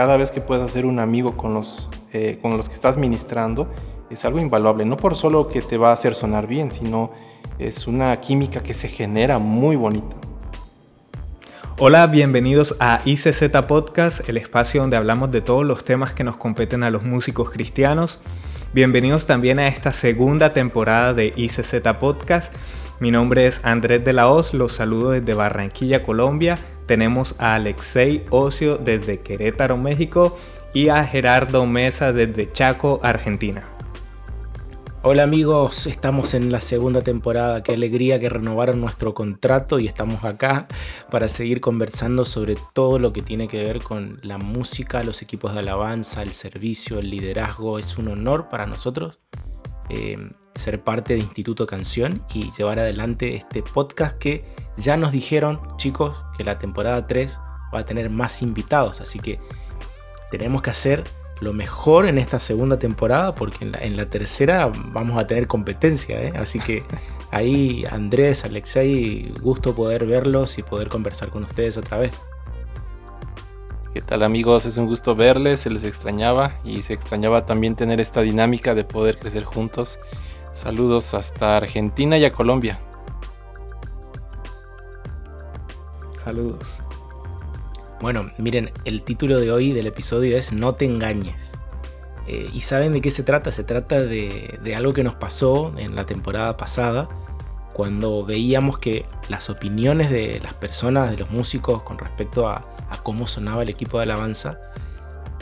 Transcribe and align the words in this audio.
cada 0.00 0.16
vez 0.16 0.30
que 0.30 0.40
puedas 0.40 0.64
hacer 0.64 0.86
un 0.86 0.98
amigo 0.98 1.36
con 1.36 1.52
los, 1.52 1.90
eh, 2.14 2.38
con 2.40 2.56
los 2.56 2.70
que 2.70 2.74
estás 2.74 2.96
ministrando, 2.96 3.68
es 4.08 4.24
algo 4.24 4.40
invaluable. 4.40 4.86
No 4.86 4.96
por 4.96 5.14
solo 5.14 5.46
que 5.48 5.60
te 5.60 5.76
va 5.76 5.90
a 5.90 5.92
hacer 5.92 6.14
sonar 6.14 6.46
bien, 6.46 6.70
sino 6.70 7.10
es 7.58 7.86
una 7.86 8.18
química 8.18 8.62
que 8.62 8.72
se 8.72 8.88
genera 8.88 9.38
muy 9.38 9.76
bonita. 9.76 10.16
Hola, 11.78 12.06
bienvenidos 12.06 12.76
a 12.80 13.02
ICZ 13.04 13.50
Podcast, 13.68 14.26
el 14.26 14.38
espacio 14.38 14.80
donde 14.80 14.96
hablamos 14.96 15.32
de 15.32 15.42
todos 15.42 15.66
los 15.66 15.84
temas 15.84 16.14
que 16.14 16.24
nos 16.24 16.38
competen 16.38 16.82
a 16.82 16.88
los 16.88 17.02
músicos 17.02 17.50
cristianos. 17.50 18.22
Bienvenidos 18.72 19.26
también 19.26 19.58
a 19.58 19.68
esta 19.68 19.92
segunda 19.92 20.54
temporada 20.54 21.12
de 21.12 21.34
ICZ 21.36 21.74
Podcast. 22.00 22.54
Mi 23.00 23.10
nombre 23.10 23.46
es 23.46 23.64
Andrés 23.64 24.04
de 24.04 24.12
la 24.12 24.28
Hoz, 24.28 24.52
los 24.52 24.72
saludo 24.72 25.12
desde 25.12 25.32
Barranquilla, 25.32 26.02
Colombia. 26.02 26.58
Tenemos 26.84 27.34
a 27.38 27.54
Alexei 27.54 28.26
Ocio 28.28 28.76
desde 28.76 29.20
Querétaro, 29.20 29.78
México 29.78 30.38
y 30.74 30.90
a 30.90 31.02
Gerardo 31.06 31.64
Mesa 31.64 32.12
desde 32.12 32.52
Chaco, 32.52 33.00
Argentina. 33.02 33.66
Hola 35.02 35.22
amigos, 35.22 35.86
estamos 35.86 36.34
en 36.34 36.52
la 36.52 36.60
segunda 36.60 37.00
temporada. 37.00 37.62
Qué 37.62 37.72
alegría 37.72 38.20
que 38.20 38.28
renovaron 38.28 38.82
nuestro 38.82 39.14
contrato 39.14 39.78
y 39.78 39.86
estamos 39.86 40.24
acá 40.24 40.68
para 41.10 41.28
seguir 41.28 41.62
conversando 41.62 42.26
sobre 42.26 42.58
todo 42.74 42.98
lo 42.98 43.14
que 43.14 43.22
tiene 43.22 43.48
que 43.48 43.64
ver 43.64 43.82
con 43.82 44.20
la 44.22 44.36
música, 44.36 45.02
los 45.02 45.22
equipos 45.22 45.54
de 45.54 45.60
alabanza, 45.60 46.22
el 46.22 46.34
servicio, 46.34 46.98
el 46.98 47.08
liderazgo. 47.08 47.78
Es 47.78 47.96
un 47.96 48.08
honor 48.08 48.50
para 48.50 48.66
nosotros 48.66 49.18
eh, 49.88 50.18
ser 50.60 50.84
parte 50.84 51.14
de 51.14 51.20
Instituto 51.20 51.66
Canción 51.66 52.22
y 52.32 52.52
llevar 52.52 52.78
adelante 52.78 53.34
este 53.34 53.62
podcast 53.62 54.16
que 54.18 54.44
ya 54.76 54.96
nos 54.96 55.10
dijeron 55.10 55.60
chicos 55.76 56.22
que 56.36 56.44
la 56.44 56.58
temporada 56.58 57.06
3 57.06 57.40
va 57.74 57.80
a 57.80 57.84
tener 57.84 58.10
más 58.10 58.42
invitados. 58.42 59.00
Así 59.00 59.18
que 59.18 59.40
tenemos 60.30 60.62
que 60.62 60.70
hacer 60.70 61.04
lo 61.40 61.52
mejor 61.52 62.06
en 62.06 62.18
esta 62.18 62.38
segunda 62.38 62.78
temporada, 62.78 63.34
porque 63.34 63.64
en 63.64 63.96
la, 63.96 64.06
tercera 64.10 64.70
vamos 64.92 65.18
a 65.18 65.26
tener 65.26 65.46
competencia. 65.46 66.22
¿eh? 66.22 66.32
Así 66.36 66.58
que 66.58 66.84
ahí 67.30 67.84
Andrés, 67.90 68.44
Alexei, 68.44 69.32
gusto 69.40 69.74
poder 69.74 70.04
verlos 70.06 70.58
y 70.58 70.62
poder 70.62 70.88
conversar 70.88 71.30
con 71.30 71.44
ustedes 71.44 71.76
otra 71.78 71.98
vez. 71.98 72.14
¿Qué 73.94 74.00
tal 74.00 74.22
amigos? 74.22 74.66
Es 74.66 74.76
un 74.76 74.86
gusto 74.86 75.16
verles, 75.16 75.60
se 75.60 75.70
les 75.70 75.82
extrañaba 75.82 76.60
y 76.62 76.82
se 76.82 76.92
extrañaba 76.92 77.44
también 77.44 77.74
tener 77.74 78.00
esta 78.00 78.20
dinámica 78.20 78.74
de 78.74 78.84
poder 78.84 79.18
crecer 79.18 79.42
juntos. 79.42 79.98
Saludos 80.52 81.14
hasta 81.14 81.56
Argentina 81.56 82.18
y 82.18 82.24
a 82.24 82.32
Colombia. 82.32 82.80
Saludos. 86.22 86.66
Bueno, 88.00 88.30
miren, 88.38 88.72
el 88.84 89.02
título 89.02 89.38
de 89.38 89.52
hoy 89.52 89.72
del 89.72 89.86
episodio 89.86 90.36
es 90.36 90.52
No 90.52 90.74
te 90.74 90.86
engañes. 90.86 91.52
Eh, 92.26 92.50
¿Y 92.52 92.60
saben 92.60 92.92
de 92.92 93.00
qué 93.00 93.10
se 93.10 93.22
trata? 93.22 93.52
Se 93.52 93.62
trata 93.64 94.00
de, 94.00 94.74
algo 94.76 94.92
que 94.92 95.04
nos 95.04 95.14
pasó 95.14 95.72
en 95.76 95.94
la 95.94 96.06
temporada 96.06 96.56
pasada, 96.56 97.08
cuando 97.72 98.24
veíamos 98.24 98.78
que 98.78 99.06
las 99.28 99.50
opiniones 99.50 100.10
de 100.10 100.40
las 100.40 100.54
personas, 100.54 101.10
de 101.10 101.16
los 101.16 101.30
músicos, 101.30 101.82
con 101.82 101.98
respecto 101.98 102.48
a, 102.48 102.64
cómo 103.02 103.26
sonaba 103.26 103.62
el 103.62 103.68
equipo 103.68 103.98
de 103.98 104.04
alabanza, 104.04 104.58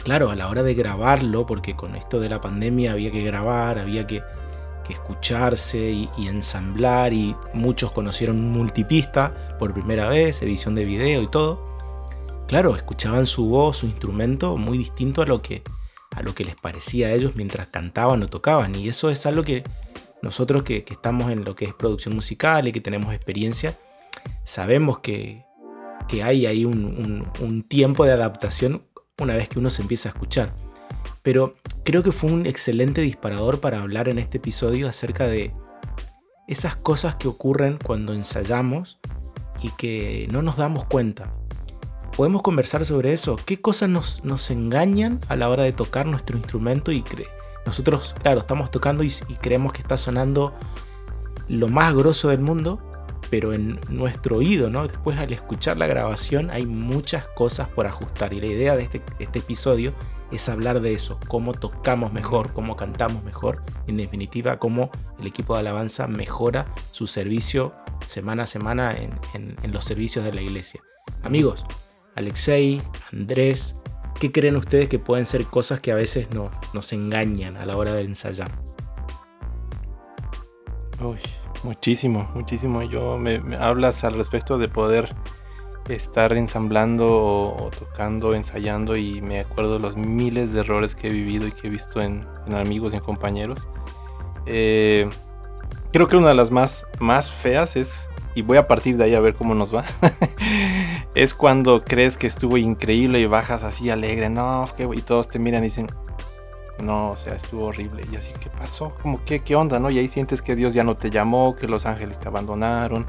claro, 0.05 0.31
a 0.31 0.37
la 0.37 0.49
hora 0.49 0.63
de 0.63 0.75
grabarlo, 0.75 1.47
porque 1.47 1.75
con 1.77 1.97
esto 1.97 2.21
de 2.21 2.29
la 2.29 2.41
pandemia 2.41 2.93
había 2.93 3.11
que 3.11 3.23
grabar, 3.23 3.79
había 3.79 4.07
que, 4.07 4.23
escucharse 4.93 5.91
y, 5.91 6.09
ensamblar, 6.27 7.13
y 7.13 7.35
muchos 7.55 7.93
conocieron 7.93 8.51
multipista 8.51 9.57
por 9.59 9.73
primera 9.73 10.09
vez, 10.09 10.43
edición 10.43 10.75
de 10.75 10.85
video 10.85 11.23
y 11.23 11.29
todo 11.29 11.69
claro, 12.49 12.75
escuchaban 12.75 13.27
su 13.27 13.47
voz, 13.47 13.77
su 13.77 13.87
instrumento 13.87 14.57
muy 14.57 14.79
distinto 14.79 15.23
a 15.23 15.27
lo 15.27 15.41
que, 15.41 15.63
a 16.11 16.23
lo 16.23 16.35
que 16.35 16.45
les 16.45 16.57
parecía 16.57 17.09
a 17.09 17.13
ellos 17.13 17.37
mientras 17.37 17.69
cantaban 17.69 18.23
o 18.25 18.27
tocaban. 18.27 18.75
Y 18.75 18.89
eso 18.89 19.11
es 19.11 19.25
algo 19.27 19.45
que 19.45 19.63
nosotros 20.23 20.65
que, 20.65 20.85
estamos 20.91 21.31
en 21.31 21.45
lo 21.45 21.55
que 21.55 21.67
es 21.67 21.75
producción 21.75 22.17
musical 22.17 22.67
y 22.67 22.73
que 22.73 22.81
tenemos 22.81 23.15
experiencia, 23.15 23.79
sabemos 24.45 24.99
que, 24.99 25.45
hay 26.23 26.47
ahí 26.47 26.65
un, 26.65 27.67
tiempo 27.69 28.05
de 28.07 28.13
adaptación 28.13 28.83
una 29.19 29.35
vez 29.35 29.49
que 29.51 29.59
uno 29.59 29.69
se 29.69 29.83
empieza 29.83 30.09
a 30.09 30.13
escuchar. 30.13 30.55
Pero 31.23 31.55
creo 31.85 32.03
que 32.03 32.13
fue 32.13 32.31
un 32.31 32.47
excelente 32.47 33.01
disparador 33.01 33.61
para 33.61 33.81
hablar 33.81 34.09
en 34.09 34.19
este 34.19 34.39
episodio 34.39 34.89
acerca 34.89 35.27
de 35.27 35.53
esas 36.47 36.77
cosas 36.77 37.17
que 37.17 37.29
ocurren 37.29 37.79
cuando 37.83 38.15
ensayamos 38.15 38.99
y 39.61 39.71
que 39.73 40.29
no 40.31 40.43
nos 40.43 40.57
damos 40.57 40.85
cuenta 40.85 41.35
podemos 42.19 42.43
conversar 42.43 42.85
sobre 42.85 43.13
eso. 43.13 43.37
¿Qué 43.47 43.61
cosas 43.61 43.89
nos, 43.89 44.51
engañan 44.51 45.21
a 45.29 45.37
la 45.37 45.49
hora 45.49 45.63
de 45.63 45.73
tocar 45.73 46.05
nuestro 46.05 46.37
instrumento 46.37 46.91
y 46.91 47.05
nosotros, 47.65 48.17
claro, 48.21 48.41
estamos 48.41 48.73
tocando 48.73 49.05
y, 49.05 49.11
creemos 49.41 49.73
que 49.73 49.83
está 49.83 49.97
sonando 49.97 50.53
lo 51.47 51.69
más 51.69 51.95
grosso 51.95 52.31
del 52.31 52.41
mundo, 52.41 52.81
pero 53.31 53.53
en 53.53 53.81
nuestro 53.89 54.39
oído, 54.39 54.71
¿no? 54.71 54.87
Después 54.87 55.19
al 55.19 55.33
escuchar 55.33 55.77
la 55.77 55.87
grabación 55.87 56.51
hay 56.51 56.67
muchas 56.67 57.29
cosas 57.29 57.69
por 57.69 57.87
ajustar 57.87 58.33
y 58.33 58.41
la 58.41 58.47
idea 58.47 58.77
de 58.77 58.85
este, 58.85 59.03
este 59.19 59.39
episodio 59.41 59.95
es 60.31 60.49
hablar 60.49 60.81
de 60.81 60.93
eso, 60.93 61.19
cómo 61.29 61.55
tocamos 61.55 62.13
mejor, 62.13 62.53
cómo 62.53 62.77
cantamos 62.77 63.25
mejor, 63.25 63.63
en 63.87 63.97
definitiva 63.97 64.59
cómo 64.59 64.91
el 65.19 65.27
equipo 65.27 65.55
de 65.55 65.61
alabanza 65.61 66.07
mejora 66.07 66.67
su 66.91 67.07
servicio 67.07 67.75
semana 68.07 68.45
a 68.45 68.47
semana 68.47 68.95
en 68.95 69.73
los 69.73 69.85
servicios 69.85 70.25
de 70.25 70.33
la 70.33 70.43
iglesia. 70.43 70.81
Amigos, 71.23 71.65
Alexei, 72.15 72.83
Andrés, 73.13 73.77
¿qué 74.21 74.33
creen 74.33 74.57
ustedes 74.57 74.89
que 74.89 74.99
pueden 74.99 75.27
ser 75.27 75.45
cosas 75.45 75.81
que 75.81 75.93
a 75.93 75.95
veces 75.95 76.31
no, 76.31 76.51
nos 76.75 76.93
engañan 76.93 77.57
a 77.57 77.67
la 77.67 77.77
hora 77.77 77.93
de 77.95 78.03
ensayar? 78.03 78.51
Uy, 81.01 81.19
muchísimo, 81.63 82.31
muchísimo. 82.35 82.83
Yo 82.83 83.19
me, 83.19 83.41
hablas 83.57 84.05
al 84.05 84.15
respecto 84.15 84.59
de 84.59 84.69
poder 84.69 85.15
estar 85.89 86.33
ensamblando 86.35 87.09
o, 87.09 87.71
tocando, 87.79 88.35
ensayando 88.35 88.97
y 88.97 89.23
me 89.23 89.41
acuerdo 89.41 89.75
de 89.75 89.79
los 89.79 89.97
miles 89.97 90.53
de 90.53 90.61
errores 90.61 90.95
que 90.95 91.09
he 91.09 91.11
vivido 91.11 91.47
y 91.47 91.53
que 91.53 91.69
he 91.69 91.71
visto 91.71 92.01
en, 92.01 92.27
amigos 92.55 92.95
y 92.95 93.01
compañeros. 93.01 93.69
Eh, 94.47 95.09
creo 95.93 96.09
que 96.09 96.17
una 96.17 96.29
de 96.29 96.35
las 96.35 96.51
más, 96.51 96.87
más 96.99 97.31
feas 97.31 97.77
es 97.77 98.09
y 98.35 98.43
voy 98.43 98.57
a 98.57 98.69
partir 98.69 98.97
de 98.97 99.05
ahí 99.05 99.15
a 99.15 99.21
ver 99.21 99.35
cómo 99.35 99.55
nos 99.55 99.75
va. 99.75 99.85
es 101.15 101.35
cuando 101.35 101.85
crees 101.85 102.17
que 102.17 102.29
estuvo 102.29 102.57
increíble 102.57 103.19
y 103.21 103.27
bajas 103.27 103.65
así 103.65 103.91
alegre, 103.91 104.31
no, 104.31 104.69
y 104.95 105.03
todos 105.03 105.29
te 105.29 105.41
miran 105.41 105.63
y 105.63 105.67
dicen, 105.67 105.91
no, 106.83 107.11
o 107.11 107.17
sea, 107.17 107.35
estuvo 107.35 107.67
horrible. 107.67 108.05
Y 108.13 108.17
así, 108.17 108.33
¿qué 108.41 108.51
pasó? 108.51 108.95
Como, 109.03 109.25
¿qué, 109.25 109.41
qué 109.41 109.57
onda? 109.57 109.79
¿no? 109.79 109.91
Y 109.91 109.99
ahí 109.99 110.09
sientes 110.09 110.43
que 110.43 110.55
Dios 110.55 110.75
ya 110.75 110.85
no 110.85 110.97
te 110.97 111.11
llamó, 111.11 111.57
que 111.57 111.67
los 111.67 111.87
ángeles 111.87 112.19
te 112.19 112.29
abandonaron. 112.29 113.07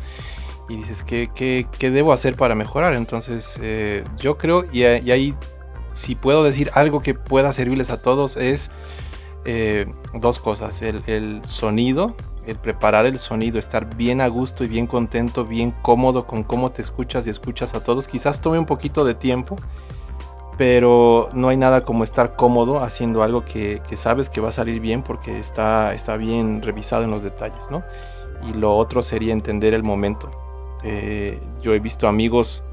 Y 0.67 0.75
dices, 0.77 1.03
¿qué, 1.03 1.29
qué, 1.33 1.91
debo 1.91 2.13
hacer 2.13 2.35
para 2.35 2.55
mejorar? 2.55 2.93
Entonces, 2.93 3.59
eh, 3.61 4.03
yo 4.17 4.37
creo, 4.37 4.65
y, 4.71 4.83
ahí, 4.83 5.33
si 5.93 6.15
puedo 6.15 6.43
decir 6.43 6.69
algo 6.73 7.01
que 7.01 7.15
pueda 7.15 7.51
servirles 7.53 7.89
a 7.89 8.01
todos, 8.01 8.37
es 8.37 8.69
eh, 9.45 9.87
dos 10.13 10.37
cosas. 10.37 10.81
El, 10.83 11.01
el 11.07 11.41
sonido, 11.43 12.15
el 12.45 12.55
preparar 12.55 13.05
el 13.05 13.17
sonido, 13.19 13.57
estar 13.57 13.95
bien 13.95 14.21
a 14.21 14.27
gusto 14.27 14.63
y 14.63 14.67
bien 14.67 14.85
contento, 14.87 15.45
bien 15.45 15.73
cómodo 15.81 16.27
con 16.27 16.43
cómo 16.43 16.71
te 16.71 16.81
escuchas 16.81 17.25
y 17.25 17.31
escuchas 17.31 17.73
a 17.73 17.83
todos. 17.83 18.07
Quizás 18.07 18.41
tome 18.41 18.59
un 18.59 18.65
poquito 18.65 19.05
de 19.05 19.15
tiempo, 19.15 19.57
pero 20.59 21.29
no 21.31 21.47
hay 21.47 21.55
nada 21.55 21.85
como 21.85 22.03
estar 22.03 22.35
cómodo 22.35 22.83
haciendo 22.83 23.23
algo 23.23 23.45
que, 23.45 23.81
sabes 23.95 24.29
que 24.29 24.41
va 24.41 24.49
a 24.49 24.51
salir 24.51 24.81
bien 24.81 25.03
porque 25.03 25.39
está, 25.39 25.93
está 25.93 26.17
bien 26.17 26.61
revisado 26.61 27.05
en 27.05 27.11
los 27.11 27.23
detalles, 27.23 27.71
¿no? 27.71 27.81
Y 28.45 28.51
lo 28.51 28.75
otro 28.75 29.01
sería 29.01 29.31
entender 29.31 29.73
el 29.73 29.83
momento. 29.83 30.29
Eh, 30.83 31.39
yo 31.61 31.73
he 31.73 31.79
visto 31.79 32.09
amigos 32.09 32.65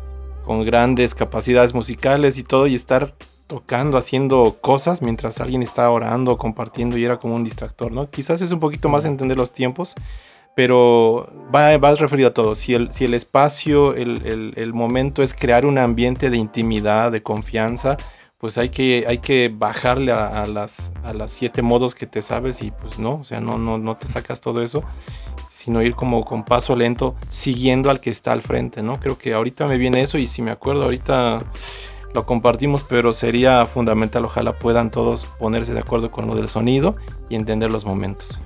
con 0.44 0.64
grandes 0.64 1.14
capacidades 1.14 1.74
musicales 1.74 2.38
y 2.38 2.42
todo 2.42 2.66
y 2.66 2.74
estar 2.74 3.14
tocando, 3.46 3.98
haciendo 3.98 4.56
cosas 4.60 5.00
mientras 5.00 5.40
alguien 5.40 5.62
está 5.62 5.88
orando, 5.88 6.38
compartiendo 6.38 6.98
y 6.98 7.04
era 7.04 7.18
como 7.20 7.36
un 7.36 7.44
distractor, 7.44 7.92
¿no? 7.92 8.10
Quizás 8.10 8.42
es 8.42 8.50
un 8.50 8.58
poquito 8.58 8.88
más 8.88 9.04
entender 9.04 9.36
los 9.36 9.52
tiempos, 9.52 9.94
pero 10.56 11.30
va, 11.54 11.76
va 11.76 11.94
referido 11.96 12.30
a 12.30 12.34
todo. 12.34 12.54
Si 12.54 12.72
el, 12.72 12.88
espacio, 13.12 13.94
el, 13.94 14.72
momento 14.72 15.22
es 15.22 15.34
crear 15.34 15.66
un 15.66 15.76
ambiente 15.76 16.30
de 16.30 16.38
intimidad, 16.38 17.12
de 17.12 17.22
confianza, 17.22 17.98
pues 18.38 18.56
hay 18.56 18.70
que, 18.70 19.04
hay 19.06 19.18
que 19.18 19.52
bajarle 19.54 20.12
a, 20.12 20.46
las, 20.46 20.94
a 21.04 21.12
las 21.12 21.30
siete 21.30 21.60
modos 21.60 21.94
que 21.94 22.06
te 22.06 22.22
sabes 22.22 22.62
y 22.62 22.70
pues 22.70 22.98
no, 22.98 23.16
o 23.16 23.24
sea, 23.24 23.38
no, 23.42 23.58
no, 23.58 23.76
no 23.76 23.98
te 23.98 24.08
sacas 24.08 24.40
todo 24.40 24.62
eso, 24.62 24.82
sino 25.50 25.82
ir 25.82 25.94
como 25.94 26.24
con 26.24 26.42
paso 26.42 26.74
lento, 26.74 27.16
siguiendo 27.28 27.90
al 27.90 28.00
que 28.00 28.08
está 28.08 28.32
al 28.32 28.40
frente, 28.40 28.82
¿no? 28.82 28.98
Creo 28.98 29.18
que 29.18 29.34
ahorita 29.34 29.66
me 29.66 29.76
viene 29.76 30.00
eso 30.00 30.16
y 30.16 30.26
si 30.26 30.40
me 30.40 30.52
acuerdo 30.52 30.84
ahorita 30.84 31.44
lo 32.14 32.24
compartimos, 32.24 32.82
pero 32.82 33.12
sería 33.12 33.66
fundamental, 33.66 34.24
ojalá 34.24 34.54
puedan 34.54 34.90
todos 34.90 35.26
ponerse 35.26 35.74
de 35.74 35.80
acuerdo 35.80 36.10
con 36.10 36.26
lo 36.26 36.34
del 36.34 36.48
sonido 36.48 36.96
y 37.28 37.34
entender 37.34 37.70
los 37.70 37.84
momentos. 37.84 38.40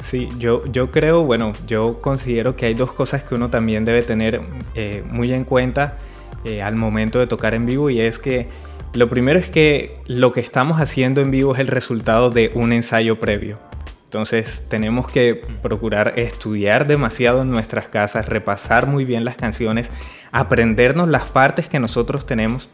Sí, 0.00 0.28
yo, 0.38 0.64
yo 0.66 0.90
creo, 0.90 1.24
bueno, 1.24 1.52
yo 1.66 2.00
considero 2.00 2.56
que 2.56 2.66
hay 2.66 2.74
dos 2.74 2.92
cosas 2.92 3.22
que 3.22 3.34
uno 3.34 3.50
también 3.50 3.84
debe 3.84 4.02
tener 4.02 4.40
eh, 4.74 5.04
muy 5.08 5.32
en 5.32 5.44
cuenta 5.44 5.98
eh, 6.44 6.62
al 6.62 6.74
momento 6.74 7.18
de 7.18 7.26
tocar 7.26 7.54
en 7.54 7.66
vivo 7.66 7.90
y 7.90 8.00
es 8.00 8.18
que 8.18 8.48
Lo 8.92 9.08
primero 9.08 9.38
es 9.38 9.48
que 9.50 10.00
lo 10.06 10.32
que 10.32 10.40
estamos 10.40 10.80
haciendo 10.80 11.20
en 11.20 11.30
vivo 11.30 11.54
es 11.54 11.60
el 11.60 11.68
resultado 11.68 12.30
de 12.30 12.50
un 12.54 12.72
ensayo 12.72 13.20
previo. 13.20 13.58
Entonces 14.04 14.66
tenemos 14.68 15.08
que 15.08 15.40
procurar 15.62 16.14
estudiar 16.18 16.88
demasiado 16.88 17.42
en 17.42 17.50
nuestras 17.50 17.88
casas, 17.88 18.28
repasar 18.28 18.88
muy 18.88 19.04
bien 19.04 19.24
las 19.24 19.36
canciones, 19.36 19.88
aprendernos 20.32 21.08
las 21.08 21.22
partes 21.24 21.68
que 21.68 21.78
nosotros 21.78 22.26
tenemos 22.26 22.68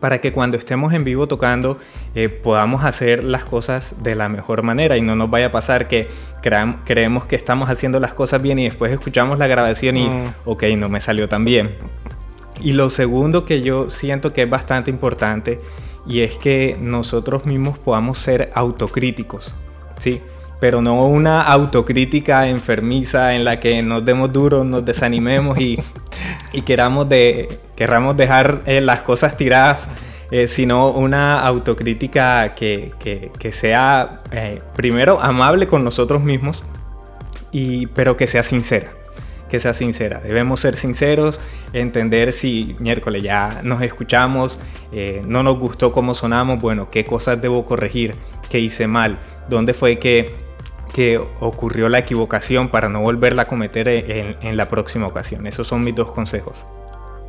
para 0.00 0.20
que 0.20 0.32
cuando 0.32 0.56
estemos 0.56 0.92
en 0.92 1.04
vivo 1.04 1.26
tocando 1.26 1.78
eh, 2.14 2.28
podamos 2.28 2.84
hacer 2.84 3.24
las 3.24 3.44
cosas 3.44 4.02
de 4.02 4.14
la 4.14 4.28
mejor 4.28 4.62
manera 4.62 4.96
y 4.96 5.02
no 5.02 5.16
nos 5.16 5.30
vaya 5.30 5.46
a 5.46 5.52
pasar 5.52 5.88
que 5.88 6.08
creemos 6.40 7.26
que 7.26 7.36
estamos 7.36 7.68
haciendo 7.70 8.00
las 8.00 8.14
cosas 8.14 8.40
bien 8.40 8.58
y 8.58 8.64
después 8.64 8.92
escuchamos 8.92 9.38
la 9.38 9.46
grabación 9.46 9.96
y, 9.96 10.08
mm. 10.08 10.34
ok, 10.44 10.64
no 10.76 10.88
me 10.88 11.00
salió 11.00 11.28
tan 11.28 11.44
bien. 11.44 11.74
Y 12.60 12.72
lo 12.72 12.90
segundo 12.90 13.44
que 13.44 13.62
yo 13.62 13.90
siento 13.90 14.32
que 14.32 14.42
es 14.42 14.50
bastante 14.50 14.90
importante 14.90 15.58
y 16.06 16.20
es 16.20 16.36
que 16.36 16.76
nosotros 16.80 17.44
mismos 17.44 17.78
podamos 17.78 18.18
ser 18.18 18.50
autocríticos, 18.54 19.54
¿sí? 19.98 20.20
Pero 20.60 20.82
no 20.82 21.06
una 21.06 21.42
autocrítica 21.42 22.48
enfermiza 22.48 23.34
en 23.34 23.44
la 23.44 23.60
que 23.60 23.80
nos 23.82 24.04
demos 24.04 24.32
duro, 24.32 24.64
nos 24.64 24.84
desanimemos 24.84 25.58
y, 25.58 25.78
y 26.52 26.62
queramos, 26.62 27.08
de, 27.08 27.58
queramos 27.76 28.16
dejar 28.16 28.62
eh, 28.66 28.80
las 28.80 29.02
cosas 29.02 29.36
tiradas, 29.36 29.88
eh, 30.30 30.48
sino 30.48 30.90
una 30.90 31.40
autocrítica 31.40 32.54
que, 32.54 32.92
que, 33.00 33.52
sea 33.52 34.22
eh, 34.30 34.60
primero 34.74 35.20
amable 35.20 35.66
con 35.66 35.84
nosotros 35.84 36.22
mismos, 36.22 36.64
y, 37.52 37.86
pero 37.86 38.16
que 38.16 38.26
sea 38.26 38.42
sincera 38.42 38.98
que 39.48 39.60
sea 39.60 39.74
sincera. 39.74 40.20
Debemos 40.20 40.60
ser 40.60 40.76
sinceros, 40.76 41.40
entender 41.72 42.32
si 42.32 42.76
miércoles 42.78 43.22
ya 43.22 43.60
nos 43.62 43.82
escuchamos, 43.82 44.58
eh, 44.92 45.22
no 45.26 45.42
nos 45.42 45.58
gustó 45.58 45.92
cómo 45.92 46.14
sonamos, 46.14 46.60
bueno, 46.60 46.90
qué 46.90 47.04
cosas 47.04 47.40
debo 47.40 47.64
corregir, 47.64 48.14
qué 48.50 48.58
hice 48.58 48.86
mal, 48.86 49.18
dónde 49.48 49.74
fue 49.74 49.98
que, 49.98 50.34
que 50.92 51.18
ocurrió 51.40 51.88
la 51.88 51.98
equivocación 51.98 52.68
para 52.68 52.88
no 52.88 53.00
volverla 53.00 53.42
a 53.42 53.44
cometer 53.46 53.88
en, 53.88 54.56
la 54.56 54.68
próxima 54.68 55.06
ocasión. 55.06 55.46
Esos 55.46 55.68
son 55.68 55.84
mis 55.84 55.94
dos 55.94 56.10
consejos. 56.10 56.64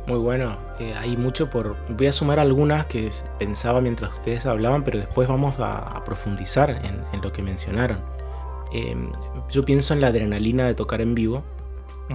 Muy 0.06 0.18
bueno, 0.18 0.56
eh, 0.78 0.94
hay 0.98 1.16
mucho 1.16 1.50
por... 1.50 1.76
Voy 1.88 2.06
a 2.06 2.12
sumar 2.12 2.40
algunas 2.40 2.86
que 2.86 3.10
pensaba 3.38 3.80
mientras 3.80 4.12
ustedes 4.14 4.46
hablaban, 4.46 4.82
pero 4.82 4.98
después 4.98 5.28
vamos 5.28 5.54
a, 5.58 6.02
profundizar 6.04 6.70
en, 6.70 7.22
lo 7.22 7.32
que 7.32 7.42
mencionaron. 7.42 8.00
Em, 8.72 9.10
yo 9.50 9.64
pienso 9.64 9.94
en 9.94 10.00
la 10.00 10.08
adrenalina 10.08 10.64
de 10.66 10.74
tocar 10.74 11.00
en 11.00 11.14
vivo, 11.14 11.44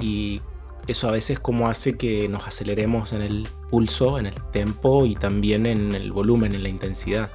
y 0.02 0.42
eso 0.88 1.08
a 1.08 1.12
veces 1.12 1.40
como 1.40 1.70
hace 1.70 1.98
que 1.98 2.28
nos 2.28 2.48
aceleremos 2.48 3.14
en 3.14 3.22
el 3.22 3.48
pulso, 3.70 4.20
en 4.20 4.26
el 4.26 4.36
tempo 4.52 5.06
y 5.06 5.16
también 5.16 5.66
en 5.66 5.94
el 5.94 6.12
volumen, 6.12 6.54
en 6.54 6.64
la 6.64 6.70
intensidad. 6.70 7.30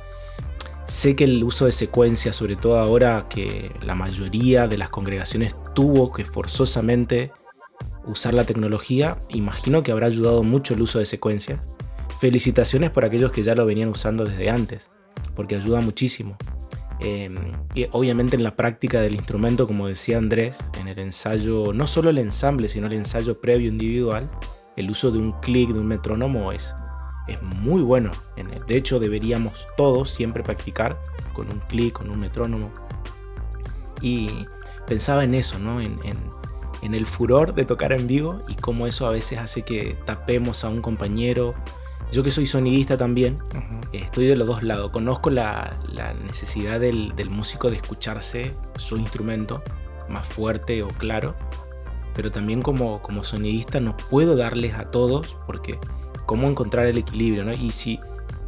Sé 0.90 1.14
que 1.14 1.22
el 1.22 1.44
uso 1.44 1.66
de 1.66 1.72
secuencias, 1.72 2.34
sobre 2.34 2.56
todo 2.56 2.76
ahora 2.76 3.28
que 3.28 3.70
la 3.80 3.94
mayoría 3.94 4.66
de 4.66 4.76
las 4.76 4.88
congregaciones 4.88 5.54
tuvo 5.72 6.10
que 6.12 6.24
forzosamente 6.24 7.30
usar 8.06 8.34
la 8.34 8.42
tecnología, 8.42 9.16
imagino 9.28 9.84
que 9.84 9.92
habrá 9.92 10.08
ayudado 10.08 10.42
mucho 10.42 10.74
el 10.74 10.82
uso 10.82 10.98
de 10.98 11.06
secuencias. 11.06 11.60
Felicitaciones 12.18 12.90
por 12.90 13.04
aquellos 13.04 13.30
que 13.30 13.44
ya 13.44 13.54
lo 13.54 13.66
venían 13.66 13.88
usando 13.88 14.24
desde 14.24 14.50
antes, 14.50 14.90
porque 15.36 15.54
ayuda 15.54 15.80
muchísimo. 15.80 16.36
Em, 16.98 17.52
y 17.72 17.86
obviamente 17.92 18.34
en 18.34 18.42
la 18.42 18.56
práctica 18.56 19.00
del 19.00 19.14
instrumento, 19.14 19.68
como 19.68 19.86
decía 19.86 20.18
Andrés, 20.18 20.58
en 20.80 20.88
el 20.88 20.98
ensayo, 20.98 21.72
no 21.72 21.86
solo 21.86 22.10
el 22.10 22.18
ensamble, 22.18 22.66
sino 22.66 22.88
el 22.88 22.94
ensayo 22.94 23.40
previo 23.40 23.68
individual, 23.68 24.28
el 24.76 24.90
uso 24.90 25.12
de 25.12 25.20
un 25.20 25.38
clic, 25.40 25.70
de 25.70 25.78
un 25.78 25.86
metrónomo 25.86 26.50
es, 26.50 26.74
es 27.30 27.42
muy 27.42 27.82
bueno. 27.82 28.10
De 28.66 28.76
hecho, 28.76 28.98
deberíamos 28.98 29.66
todos 29.76 30.10
siempre 30.10 30.42
practicar 30.42 31.00
con 31.32 31.50
un 31.50 31.60
clic, 31.60 31.94
con 31.94 32.10
un 32.10 32.20
metrónomo. 32.20 32.70
Y 34.00 34.30
pensaba 34.86 35.24
en 35.24 35.34
eso, 35.34 35.58
¿no? 35.58 35.80
En, 35.80 35.98
en 36.82 36.94
el 36.94 37.06
furor 37.06 37.54
de 37.54 37.64
tocar 37.64 37.92
en 37.92 38.06
vivo 38.06 38.42
y 38.48 38.54
cómo 38.54 38.86
eso 38.86 39.06
a 39.06 39.10
veces 39.10 39.38
hace 39.38 39.62
que 39.62 39.96
tapemos 40.06 40.64
a 40.64 40.68
un 40.68 40.80
compañero 40.80 41.54
yo 42.12 42.24
que 42.24 42.32
soy 42.32 42.46
sonidista 42.46 42.96
también, 42.96 43.38
estoy 43.92 44.26
de 44.26 44.34
los 44.34 44.46
dos 44.48 44.64
lados. 44.64 44.90
Conozco 44.90 45.30
la, 45.30 45.78
necesidad 46.26 46.80
del, 46.80 47.12
músico 47.30 47.70
de 47.70 47.76
escucharse 47.76 48.56
su 48.74 48.96
instrumento 48.96 49.62
más 50.08 50.26
fuerte 50.26 50.82
o 50.82 50.88
claro, 50.88 51.36
pero 52.14 52.32
también 52.32 52.62
como, 52.62 53.00
como 53.00 53.22
sonidista 53.22 53.78
no 53.78 53.96
puedo 53.96 54.34
darles 54.34 54.74
a 54.74 54.90
todos 54.90 55.36
porque 55.46 55.78
cómo 56.30 56.46
encontrar 56.46 56.86
el 56.86 56.96
equilibrio, 56.96 57.42
¿no? 57.42 57.52
Y 57.52 57.72
si 57.72 57.98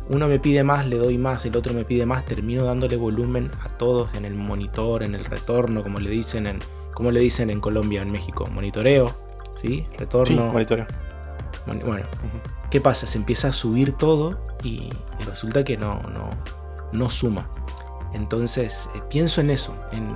uno 0.09 0.29
me 0.29 0.39
pide 0.39 0.63
más, 0.63 0.87
le 0.87 0.99
doy 0.99 1.19
más, 1.19 1.45
el 1.47 1.57
otro 1.57 1.75
me 1.75 1.85
pide 1.85 2.07
más, 2.07 2.25
termino 2.25 2.65
dándole 2.65 2.97
volumen 2.97 3.51
a 3.61 3.71
todos 3.71 4.15
en 4.15 4.25
el 4.25 4.37
monitor, 4.37 5.03
en 5.03 5.17
el 5.17 5.25
retorno, 5.25 5.83
como 5.83 5.99
le 5.99 6.09
dicen 6.09 6.47
en, 6.47 6.61
como 6.95 7.11
le 7.11 7.19
dicen 7.19 7.51
en 7.51 7.61
Colombia, 7.61 8.01
en 8.01 8.13
México, 8.13 8.47
monitoreo, 8.47 9.13
¿sí? 9.61 9.85
Retorno. 9.99 10.45
Sí, 10.45 10.53
monitoreo. 10.53 10.87
Bueno, 11.67 12.07
¿qué 12.71 12.81
pasa? 12.81 13.09
Se 13.09 13.19
empieza 13.19 13.49
a 13.49 13.53
subir 13.53 13.95
todo 13.95 14.39
y, 14.63 14.91
resulta 15.27 15.65
que 15.65 15.77
no, 15.77 16.01
no, 16.03 16.31
no 16.93 17.11
suma. 17.11 17.51
Entonces 18.15 18.89
eh, 18.95 19.03
pienso 19.11 19.41
en 19.41 19.51
eso, 19.51 19.75
en 19.91 20.15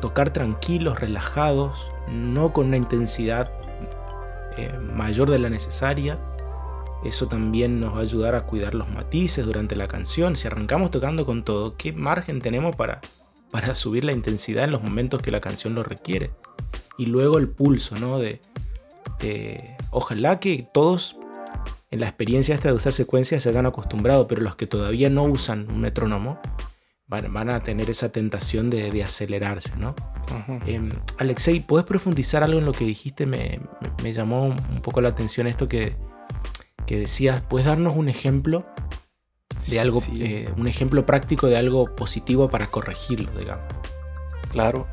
tocar 0.00 0.30
tranquilos, 0.30 0.98
relajados, 0.98 1.92
no 2.10 2.54
con 2.54 2.68
una 2.68 2.78
intensidad 2.78 3.50
eh, 4.56 4.72
mayor 4.78 5.28
de 5.28 5.38
la 5.38 5.50
necesaria. 5.50 6.18
Eso 7.04 7.28
también 7.28 7.80
nos 7.80 7.94
va 7.94 7.98
a 7.98 8.02
ayudar 8.02 8.34
a 8.34 8.44
cuidar 8.44 8.74
los 8.74 8.88
matices 8.88 9.46
durante 9.46 9.76
la 9.76 9.88
canción. 9.88 10.36
Si 10.36 10.46
arrancamos 10.46 10.90
tocando 10.90 11.24
con 11.24 11.44
todo, 11.44 11.76
¿qué 11.76 11.92
margen 11.92 12.40
tenemos 12.40 12.74
para, 12.74 13.00
para 13.50 13.74
subir 13.74 14.04
la 14.04 14.12
intensidad 14.12 14.64
en 14.64 14.72
los 14.72 14.82
momentos 14.82 15.22
que 15.22 15.30
la 15.30 15.40
canción 15.40 15.74
lo 15.74 15.82
requiere? 15.82 16.32
Y 16.96 17.06
luego 17.06 17.38
el 17.38 17.48
pulso, 17.48 17.96
¿no? 17.96 18.18
De, 18.18 18.40
de 19.20 19.76
ojalá 19.90 20.40
que 20.40 20.68
todos 20.74 21.16
en 21.90 22.00
la 22.00 22.06
experiencia 22.06 22.54
esta 22.54 22.68
de 22.68 22.74
usar 22.74 22.92
secuencias 22.92 23.42
se 23.42 23.48
hayan 23.48 23.66
acostumbrado, 23.66 24.28
pero 24.28 24.42
los 24.42 24.56
que 24.56 24.66
todavía 24.66 25.08
no 25.08 25.24
usan 25.24 25.68
un 25.70 25.80
metrónomo 25.80 26.38
van, 27.08 27.48
a 27.48 27.62
tener 27.62 27.88
esa 27.88 28.10
tentación 28.10 28.68
de, 28.68 29.02
acelerarse, 29.02 29.72
¿no? 29.78 29.94
Em, 30.66 30.90
Alexei, 31.16 31.60
¿puedes 31.60 31.86
profundizar 31.86 32.42
algo 32.42 32.58
en 32.58 32.66
lo 32.66 32.72
que 32.72 32.84
dijiste? 32.84 33.24
Me, 33.24 33.60
llamó 34.12 34.44
un 34.46 34.82
poco 34.82 35.00
la 35.00 35.08
atención 35.08 35.46
esto 35.46 35.68
que, 35.68 35.96
que 36.88 36.98
decías. 36.98 37.42
¿Puedes 37.42 37.68
darnos 37.68 37.96
un 37.96 38.08
ejemplo 38.08 38.66
de 39.68 39.78
algo, 39.78 40.00
eh, 40.14 40.48
un 40.56 40.66
ejemplo 40.66 41.06
práctico 41.06 41.46
de 41.46 41.56
algo 41.56 41.94
positivo 41.94 42.48
para 42.48 42.66
corregirlo, 42.66 43.30
digamos? 43.38 43.64
Claro 44.50 44.88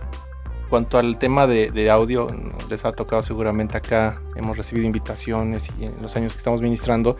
cuanto 0.69 0.97
al 0.97 1.17
tema 1.17 1.47
de, 1.47 1.89
audio, 1.89 2.27
les 2.69 2.85
ha 2.85 2.91
tocado 2.91 3.21
seguramente 3.21 3.77
acá, 3.77 4.21
hemos 4.35 4.57
recibido 4.57 4.85
invitaciones 4.85 5.69
y 5.79 5.85
en 5.85 6.01
los 6.01 6.15
años 6.15 6.33
que 6.33 6.37
estamos 6.37 6.61
ministrando, 6.61 7.17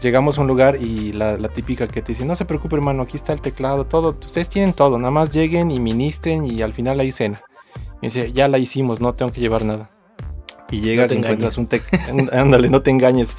llegamos 0.00 0.38
a 0.38 0.42
un 0.42 0.46
lugar 0.46 0.76
y 0.80 1.12
la, 1.12 1.36
típica 1.48 1.86
que 1.88 2.02
te 2.02 2.12
dice, 2.12 2.24
no 2.24 2.36
se 2.36 2.44
preocupe 2.44 2.76
hermano, 2.76 3.02
aquí 3.02 3.16
está 3.16 3.32
el 3.32 3.40
teclado, 3.40 3.86
todo, 3.86 4.16
ustedes 4.24 4.48
tienen 4.48 4.72
todo, 4.72 4.98
nada 4.98 5.10
más 5.10 5.30
lleguen 5.30 5.70
y 5.70 5.80
ministren 5.80 6.46
y 6.46 6.62
al 6.62 6.72
final 6.72 7.00
hay 7.00 7.12
cena. 7.12 7.42
Y 8.00 8.06
dice, 8.06 8.32
ya 8.32 8.48
la 8.48 8.58
hicimos, 8.58 9.00
no 9.00 9.14
tengo 9.14 9.32
que 9.32 9.40
llevar 9.40 9.64
nada. 9.64 9.90
Y 10.70 10.80
llegas 10.80 11.12
y 11.12 11.16
encuentras 11.16 11.58
un 11.58 11.66
teclado, 11.66 12.28
ándale, 12.32 12.68
no 12.68 12.82
te 12.82 12.90
engañes. 12.90 13.36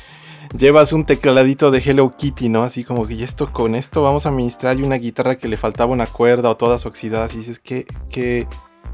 Llevas 0.55 0.93
un 0.93 1.05
tecladito 1.05 1.71
de 1.71 1.79
Hello 1.79 2.11
Kitty, 2.15 2.49
¿no? 2.49 2.63
Así 2.63 2.83
como 2.83 3.07
que 3.07 3.15
y 3.15 3.23
esto 3.23 3.51
con 3.51 3.75
esto 3.75 4.03
vamos 4.03 4.25
a 4.25 4.31
ministrar 4.31 4.77
y 4.79 4.83
una 4.83 4.95
guitarra 4.95 5.37
que 5.37 5.47
le 5.47 5.57
faltaba 5.57 5.91
una 5.91 6.05
cuerda 6.05 6.49
o 6.49 6.57
todas 6.57 6.85
oxidadas 6.85 7.33
y 7.33 7.39
dices 7.39 7.59
que, 7.59 7.85
que 8.09 8.47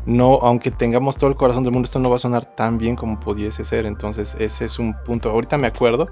no, 0.06 0.40
aunque 0.42 0.72
tengamos 0.72 1.18
todo 1.18 1.30
el 1.30 1.36
corazón 1.36 1.64
del 1.64 1.74
mundo, 1.74 1.86
esto 1.86 2.00
no 2.00 2.10
va 2.10 2.16
a 2.18 2.20
sonar 2.20 2.56
tan 2.56 2.78
bien 2.78 2.96
como 2.96 3.20
pudiese 3.20 3.66
ser. 3.66 3.86
Entonces, 3.86 4.36
ese 4.40 4.66
es 4.66 4.80
un 4.80 4.96
punto. 5.06 5.30
Ahorita 5.30 5.58
me 5.58 5.68
acuerdo 5.68 6.10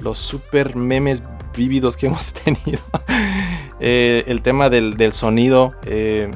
los 0.00 0.18
super 0.18 0.76
memes 0.76 1.22
vívidos 1.56 1.96
que 1.96 2.06
hemos 2.08 2.32
tenido. 2.32 2.80
Eh, 3.80 4.24
el 4.26 4.42
tema 4.42 4.70
del, 4.70 5.12
sonido. 5.12 5.74
Eh, 5.84 6.30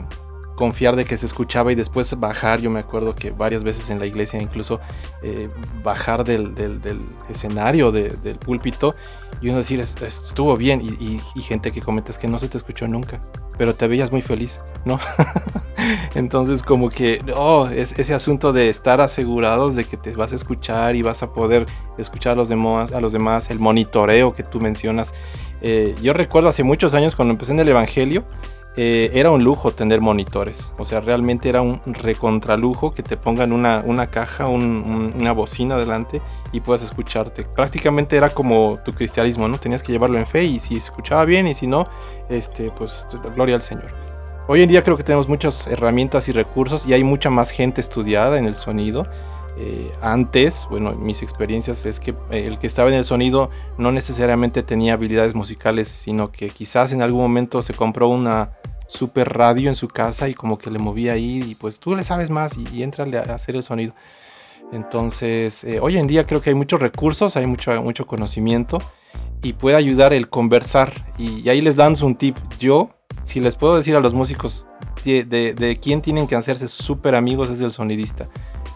confiar 0.60 0.94
de 0.94 1.06
que 1.06 1.16
se 1.16 1.24
escuchaba 1.24 1.72
y 1.72 1.74
después 1.74 2.20
bajar. 2.20 2.60
Yo 2.60 2.68
me 2.68 2.80
acuerdo 2.80 3.14
que 3.14 3.30
varias 3.30 3.64
veces 3.64 3.88
en 3.88 3.98
la 3.98 4.04
iglesia 4.04 4.42
incluso 4.42 4.78
eh, 5.22 5.48
bajar 5.82 6.22
del, 6.22 6.52
escenario, 7.30 7.90
del 7.90 8.36
púlpito 8.36 8.94
y 9.40 9.48
uno 9.48 9.56
decir 9.56 9.80
estuvo 9.80 10.58
bien 10.58 10.82
y, 10.82 11.18
gente 11.40 11.72
que 11.72 11.80
comentas 11.80 12.18
que 12.18 12.28
no 12.28 12.38
se 12.38 12.46
te 12.46 12.58
escuchó 12.58 12.86
nunca, 12.86 13.22
pero 13.56 13.74
te 13.74 13.88
veías 13.88 14.12
muy 14.12 14.20
feliz, 14.20 14.60
¿no? 14.84 15.00
Entonces 16.14 16.62
como 16.62 16.90
que, 16.90 17.22
oh, 17.34 17.66
es 17.66 17.98
ese 17.98 18.12
asunto 18.12 18.52
de 18.52 18.68
estar 18.68 19.00
asegurados 19.00 19.76
de 19.76 19.86
que 19.86 19.96
te 19.96 20.14
vas 20.14 20.34
a 20.34 20.36
escuchar 20.36 20.94
y 20.94 21.00
vas 21.00 21.22
a 21.22 21.32
poder 21.32 21.64
escuchar 21.96 22.34
a 22.34 22.36
los 22.36 22.50
demás, 22.50 22.92
a 22.92 23.00
los 23.00 23.12
demás 23.12 23.50
el 23.50 23.58
monitoreo 23.58 24.34
que 24.34 24.42
tú 24.42 24.60
mencionas. 24.60 25.14
Eh, 25.62 25.94
yo 26.02 26.12
recuerdo 26.12 26.50
hace 26.50 26.64
muchos 26.64 26.92
años 26.92 27.16
cuando 27.16 27.32
empecé 27.32 27.52
en 27.52 27.60
el 27.60 27.68
Evangelio, 27.68 28.24
eh, 28.76 29.10
era 29.14 29.30
un 29.30 29.42
lujo 29.42 29.72
tener 29.72 30.00
monitores. 30.00 30.72
O 30.78 30.84
sea, 30.84 31.00
realmente 31.00 31.48
era 31.48 31.60
un 31.60 31.80
recontralujo 31.84 32.92
que 32.92 33.02
te 33.02 33.16
pongan 33.16 33.52
una, 33.52 33.82
una 33.84 34.06
caja, 34.06 34.46
una 34.46 35.32
bocina 35.32 35.76
delante 35.76 36.22
y 36.52 36.60
puedas 36.60 36.82
escucharte. 36.82 37.44
Prácticamente 37.44 38.16
era 38.16 38.30
como 38.30 38.78
tu 38.84 38.92
cristianismo, 38.92 39.48
¿no? 39.48 39.58
Tenías 39.58 39.82
que 39.82 39.92
llevarlo 39.92 40.18
en 40.18 40.26
fe 40.26 40.44
y 40.44 40.60
si 40.60 40.76
escuchaba 40.76 41.24
bien 41.24 41.48
y 41.48 41.54
si 41.54 41.66
no, 41.66 41.86
este, 42.28 42.70
pues 42.70 43.06
gloria 43.34 43.56
al 43.56 43.62
Señor. 43.62 43.90
Hoy 44.46 44.62
en 44.62 44.68
día 44.68 44.82
creo 44.82 44.96
que 44.96 45.04
tenemos 45.04 45.28
muchas 45.28 45.66
herramientas 45.66 46.28
y 46.28 46.32
recursos 46.32 46.86
y 46.86 46.92
hay 46.92 47.04
mucha 47.04 47.30
más 47.30 47.50
gente 47.50 47.80
estudiada 47.80 48.38
en 48.38 48.46
el 48.46 48.56
sonido. 48.56 49.06
Eh, 49.62 49.92
antes, 50.00 50.66
bueno, 50.70 50.92
mis 50.92 51.20
experiencias 51.20 51.84
es 51.84 52.00
que 52.00 52.12
eh, 52.30 52.46
el 52.46 52.58
que 52.58 52.66
estaba 52.66 52.88
en 52.88 52.94
el 52.94 53.04
sonido 53.04 53.50
no 53.76 53.92
necesariamente 53.92 54.62
tenía 54.62 54.94
habilidades 54.94 55.34
musicales, 55.34 55.88
sino 55.88 56.32
que 56.32 56.48
quizás 56.48 56.92
en 56.92 57.02
algún 57.02 57.20
momento 57.20 57.60
se 57.60 57.74
compró 57.74 58.08
una 58.08 58.52
super 58.88 59.28
radio 59.34 59.68
en 59.68 59.74
su 59.74 59.86
casa 59.86 60.30
y 60.30 60.34
como 60.34 60.56
que 60.56 60.70
le 60.70 60.78
movía 60.78 61.12
ahí 61.12 61.44
y 61.46 61.54
pues 61.56 61.78
tú 61.78 61.94
le 61.94 62.04
sabes 62.04 62.30
más 62.30 62.56
y, 62.56 62.66
y 62.74 62.82
entrale 62.82 63.18
a 63.18 63.34
hacer 63.34 63.54
el 63.54 63.62
sonido. 63.62 63.92
Entonces, 64.72 65.62
eh, 65.64 65.78
hoy 65.78 65.98
en 65.98 66.06
día 66.06 66.24
creo 66.24 66.40
que 66.40 66.48
hay 66.48 66.56
muchos 66.56 66.80
recursos, 66.80 67.36
hay 67.36 67.44
mucho, 67.44 67.70
mucho 67.82 68.06
conocimiento 68.06 68.78
y 69.42 69.52
puede 69.52 69.76
ayudar 69.76 70.14
el 70.14 70.30
conversar. 70.30 70.90
Y, 71.18 71.46
ahí 71.50 71.60
les 71.60 71.76
damos 71.76 72.00
un 72.00 72.14
tip. 72.14 72.34
Yo, 72.58 72.88
si 73.24 73.40
les 73.40 73.56
puedo 73.56 73.76
decir 73.76 73.94
a 73.94 74.00
los 74.00 74.14
músicos 74.14 74.66
de, 75.04 75.24
de 75.24 75.76
quién 75.76 76.00
tienen 76.00 76.26
que 76.26 76.34
hacerse 76.34 76.66
súper 76.66 77.14
amigos 77.14 77.50
es 77.50 77.58
del 77.58 77.72
sonidista 77.72 78.26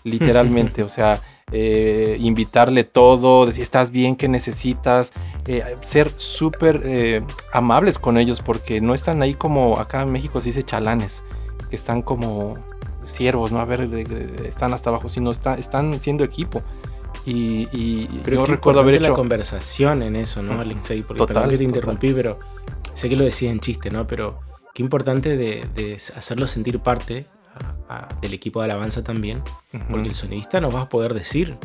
literalmente, 0.04 0.82
o 0.82 0.88
sea, 0.88 1.20
eh, 1.52 2.16
invitarle 2.20 2.84
todo, 2.84 3.46
decir, 3.46 3.62
estás 3.62 3.90
bien, 3.90 4.16
qué 4.16 4.28
necesitas, 4.28 5.12
eh, 5.46 5.76
ser 5.80 6.10
súper 6.16 6.82
eh, 6.84 7.22
amables 7.52 7.98
con 7.98 8.18
ellos 8.18 8.40
porque 8.40 8.80
no 8.80 8.94
están 8.94 9.22
ahí 9.22 9.34
como 9.34 9.78
acá 9.78 10.02
en 10.02 10.12
México 10.12 10.40
se 10.40 10.50
dice 10.50 10.62
chalanes, 10.62 11.22
que 11.68 11.76
están 11.76 12.02
como 12.02 12.56
siervos, 13.06 13.52
¿no? 13.52 13.60
A 13.60 13.64
ver, 13.64 13.82
están 14.44 14.72
hasta 14.72 14.90
abajo, 14.90 15.08
sino 15.08 15.30
está, 15.30 15.54
están 15.54 16.00
siendo 16.00 16.24
equipo. 16.24 16.62
Y, 17.26 17.68
y 17.72 18.20
pero 18.22 18.38
yo 18.38 18.46
recuerdo 18.46 18.80
haber 18.80 18.96
hecho 18.96 19.10
la 19.10 19.14
conversación 19.14 20.02
en 20.02 20.16
eso, 20.16 20.42
¿no, 20.42 20.60
Alexei? 20.60 21.02
Porque 21.02 21.18
total, 21.18 21.48
que 21.48 21.58
te 21.58 21.64
interrumpí, 21.64 22.12
pero 22.12 22.38
sé 22.94 23.08
que 23.08 23.16
lo 23.16 23.24
decías 23.24 23.52
en 23.52 23.60
chiste, 23.60 23.90
¿no? 23.90 24.06
Pero 24.06 24.40
qué 24.74 24.82
importante 24.82 25.36
de, 25.36 25.66
de 25.74 25.94
hacerlo 26.16 26.46
sentir 26.46 26.80
parte 26.80 27.26
del 28.20 28.34
equipo 28.34 28.60
de 28.60 28.66
alabanza 28.66 29.02
también, 29.02 29.42
porque 29.90 30.08
el 30.08 30.14
sonidista 30.14 30.60
nos 30.60 30.74
va 30.74 30.82
a 30.82 30.88
poder 30.88 31.14
decir. 31.14 31.56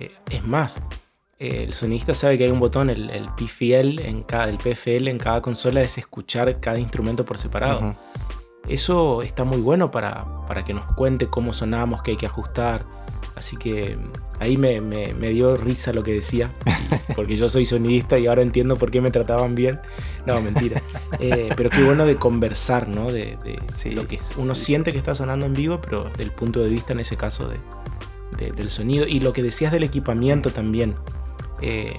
Eh, 0.00 0.12
es 0.30 0.44
más, 0.44 0.80
eh, 1.38 1.64
el 1.64 1.74
sonidista 1.74 2.14
sabe 2.14 2.38
que 2.38 2.44
hay 2.44 2.50
un 2.50 2.60
botón, 2.60 2.90
el, 2.90 3.28
PFL 3.36 4.00
en 4.00 4.22
cada, 4.22 4.48
el 4.48 4.58
PFL 4.58 5.08
en 5.08 5.18
cada 5.18 5.40
consola 5.40 5.82
es 5.82 5.98
escuchar 5.98 6.60
cada 6.60 6.78
instrumento 6.78 7.24
por 7.24 7.38
separado. 7.38 7.96
Eso 8.68 9.22
está 9.22 9.44
muy 9.44 9.60
bueno 9.60 9.90
para, 9.90 10.46
para 10.46 10.64
que 10.64 10.74
nos 10.74 10.84
cuente 10.94 11.28
cómo 11.28 11.52
sonamos, 11.52 12.02
qué 12.02 12.12
hay 12.12 12.16
que 12.16 12.26
ajustar. 12.26 12.84
Así 13.38 13.56
que 13.56 13.96
ahí 14.40 14.56
me, 14.56 14.80
dio 15.30 15.56
risa 15.56 15.92
lo 15.92 16.02
que 16.02 16.12
decía, 16.12 16.50
porque 17.16 17.36
yo 17.36 17.48
soy 17.48 17.64
sonidista 17.64 18.18
y 18.18 18.26
ahora 18.26 18.42
entiendo 18.42 18.76
por 18.76 18.90
qué 18.90 19.00
me 19.00 19.12
trataban 19.12 19.54
bien. 19.54 19.80
No, 20.26 20.40
mentira. 20.40 20.82
Eh, 21.20 21.48
pero 21.56 21.68
qué 21.70 21.82
bueno 21.82 22.06
de 22.06 22.16
conversar, 22.16 22.86
¿no? 22.86 23.10
De, 23.10 23.38
lo 23.92 24.06
que 24.06 24.20
uno 24.36 24.54
siente 24.54 24.92
que 24.92 24.98
está 24.98 25.16
sonando 25.16 25.46
en 25.46 25.54
vivo, 25.54 25.80
pero 25.80 26.10
del 26.16 26.30
punto 26.30 26.60
de 26.60 26.68
vista 26.68 26.92
en 26.92 27.00
ese 27.00 27.16
caso 27.16 27.48
de, 27.48 28.52
del 28.52 28.70
sonido. 28.70 29.06
Y 29.06 29.18
lo 29.18 29.32
que 29.32 29.42
decías 29.42 29.72
del 29.72 29.82
equipamiento 29.82 30.50
también. 30.50 30.94
Eh, 31.60 31.96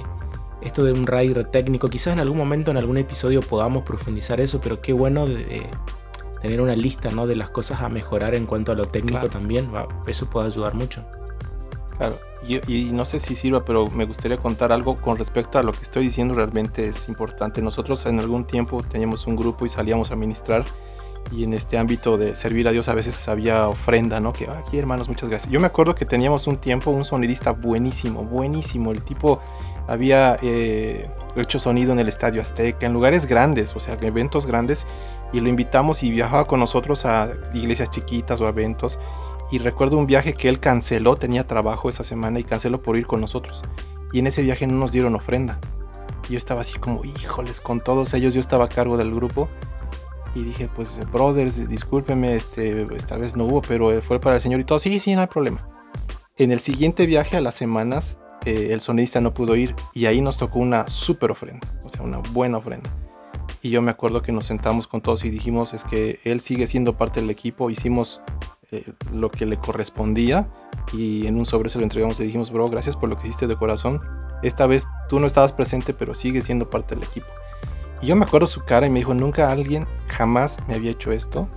esto 0.61 0.83
de 0.83 0.93
un 0.93 1.05
rider 1.05 1.45
técnico, 1.45 1.89
quizás 1.89 2.13
en 2.13 2.19
algún 2.19 2.37
momento, 2.37 2.71
en 2.71 2.77
algún 2.77 2.97
episodio 2.97 3.41
podamos 3.41 3.83
profundizar 3.83 4.39
eso, 4.39 4.61
pero 4.61 4.81
qué 4.81 4.93
bueno 4.93 5.25
de, 5.25 5.69
tener 6.41 6.61
una 6.61 6.75
lista 6.75 7.11
¿no? 7.11 7.27
de 7.27 7.35
las 7.35 7.49
cosas 7.49 7.81
a 7.81 7.89
mejorar 7.89 8.35
en 8.35 8.45
cuanto 8.45 8.71
a 8.71 8.75
lo 8.75 8.85
técnico 8.85 9.27
también. 9.27 9.69
eso 10.07 10.29
puede 10.29 10.47
ayudar 10.47 10.75
mucho. 10.75 11.03
Claro, 11.99 12.17
y, 12.47 12.91
no 12.93 13.05
sé 13.05 13.19
si 13.19 13.35
sirva, 13.35 13.65
pero 13.65 13.89
me 13.89 14.05
gustaría 14.05 14.37
contar 14.37 14.71
algo 14.71 14.95
con 15.01 15.17
respecto 15.17 15.59
a 15.59 15.63
lo 15.63 15.73
que 15.73 15.81
estoy 15.81 16.05
diciendo, 16.05 16.33
realmente 16.33 16.87
es 16.87 17.09
importante. 17.09 17.61
Nosotros 17.61 18.05
en 18.05 18.19
algún 18.19 18.45
tiempo 18.45 18.81
teníamos 18.83 19.27
un 19.27 19.35
grupo 19.35 19.65
y 19.65 19.69
salíamos 19.69 20.11
a 20.11 20.15
ministrar 20.15 20.63
y 21.33 21.43
en 21.43 21.53
este 21.53 21.77
ámbito 21.77 22.17
de 22.17 22.37
servir 22.37 22.69
a 22.69 22.71
Dios 22.71 22.87
a 22.87 22.93
veces 22.93 23.27
había 23.27 23.67
ofrenda, 23.67 24.21
¿no? 24.21 24.31
Que 24.31 24.45
ah, 24.45 24.63
aquí 24.65 24.77
hermanos, 24.77 25.09
muchas 25.09 25.27
gracias. 25.27 25.51
Yo 25.51 25.59
me 25.59 25.67
acuerdo 25.67 25.93
que 25.93 26.05
teníamos 26.05 26.47
un 26.47 26.55
tiempo 26.55 26.89
un 26.89 27.03
sonidista 27.03 27.51
buenísimo, 27.51 28.23
buenísimo. 28.23 28.93
El 28.93 29.03
tipo 29.03 29.41
había 29.87 30.37
eh, 30.41 31.11
hecho 31.35 31.59
sonido 31.59 31.91
en 31.91 31.99
el 31.99 32.07
Estadio 32.07 32.41
Azteca, 32.41 32.85
en 32.85 32.93
lugares 32.93 33.25
grandes, 33.25 33.75
o 33.75 33.81
sea, 33.81 33.97
eventos 34.01 34.45
grandes, 34.45 34.87
y 35.33 35.41
lo 35.41 35.49
invitamos 35.49 36.01
y 36.03 36.11
viajaba 36.11 36.47
con 36.47 36.61
nosotros 36.61 37.05
a 37.05 37.29
iglesias 37.53 37.91
chiquitas 37.91 38.39
o 38.39 38.47
eventos 38.47 38.97
y 39.51 39.57
recuerdo 39.57 39.97
un 39.97 40.05
viaje 40.05 40.33
que 40.33 40.49
él 40.49 40.59
canceló, 40.59 41.15
tenía 41.15 41.47
trabajo 41.47 41.89
esa 41.89 42.03
semana 42.03 42.39
y 42.39 42.43
canceló 42.43 42.81
por 42.81 42.97
ir 42.97 43.07
con 43.07 43.21
nosotros. 43.21 43.63
Y 44.11 44.19
en 44.19 44.27
ese 44.27 44.41
viaje 44.41 44.67
no 44.67 44.73
nos 44.73 44.91
dieron 44.91 45.15
ofrenda. 45.15 45.59
Yo 46.29 46.37
estaba 46.37 46.61
así 46.61 46.77
como, 46.77 47.03
híjoles, 47.03 47.59
con 47.59 47.81
todos 47.81 48.13
ellos 48.13 48.33
yo 48.33 48.39
estaba 48.39 48.65
a 48.65 48.69
cargo 48.69 48.97
del 48.97 49.13
grupo. 49.13 49.47
Y 50.35 50.43
dije, 50.43 50.69
pues, 50.75 50.99
brothers, 51.11 51.67
discúlpeme, 51.67 52.35
este, 52.35 52.85
esta 52.95 53.17
vez 53.17 53.35
no 53.35 53.45
hubo, 53.45 53.61
pero 53.63 53.99
fue 54.01 54.19
para 54.19 54.35
el 54.35 54.41
Señor 54.41 54.59
y 54.59 54.63
todo. 54.63 54.77
Sí, 54.77 54.99
sí, 54.99 55.15
no 55.15 55.21
hay 55.21 55.27
problema. 55.27 55.67
En 56.37 56.51
el 56.51 56.59
siguiente 56.59 57.07
viaje, 57.07 57.35
a 57.35 57.41
las 57.41 57.55
semanas, 57.55 58.19
eh, 58.45 58.69
el 58.71 58.79
sonidista 58.79 59.19
no 59.19 59.33
pudo 59.33 59.55
ir 59.55 59.75
y 59.93 60.05
ahí 60.05 60.21
nos 60.21 60.37
tocó 60.37 60.59
una 60.59 60.87
súper 60.87 61.31
ofrenda, 61.31 61.67
o 61.83 61.89
sea, 61.89 62.03
una 62.03 62.19
buena 62.19 62.57
ofrenda. 62.57 62.89
Y 63.61 63.71
yo 63.71 63.81
me 63.81 63.91
acuerdo 63.91 64.21
que 64.21 64.31
nos 64.31 64.45
sentamos 64.45 64.87
con 64.87 65.01
todos 65.01 65.25
y 65.25 65.29
dijimos, 65.29 65.73
es 65.73 65.83
que 65.83 66.19
él 66.23 66.39
sigue 66.39 66.65
siendo 66.67 66.95
parte 66.95 67.19
del 67.19 67.29
equipo, 67.29 67.69
hicimos 67.69 68.21
eh, 68.71 68.83
lo 69.11 69.31
que 69.31 69.45
le 69.45 69.57
correspondía 69.57 70.47
y 70.93 71.25
en 71.25 71.37
un 71.37 71.45
sobre 71.45 71.69
se 71.69 71.79
lo 71.79 71.83
entregamos 71.83 72.19
y 72.19 72.23
dijimos, 72.23 72.51
bro, 72.51 72.69
gracias 72.69 72.95
por 72.95 73.09
lo 73.09 73.17
que 73.17 73.23
hiciste 73.23 73.47
de 73.47 73.55
corazón. 73.55 74.01
Esta 74.43 74.67
vez 74.67 74.87
tú 75.07 75.19
no 75.19 75.27
estabas 75.27 75.53
presente, 75.53 75.93
pero 75.93 76.13
sigue 76.15 76.41
siendo 76.41 76.69
parte 76.69 76.95
del 76.95 77.03
equipo. 77.03 77.27
Y 78.01 78.07
yo 78.07 78.15
me 78.15 78.25
acuerdo 78.25 78.47
su 78.47 78.63
cara 78.63 78.87
y 78.87 78.89
me 78.89 78.99
dijo, 78.99 79.13
nunca 79.13 79.51
alguien 79.51 79.87
jamás 80.07 80.57
me 80.67 80.75
había 80.75 80.91
hecho 80.91 81.11
esto. 81.11 81.47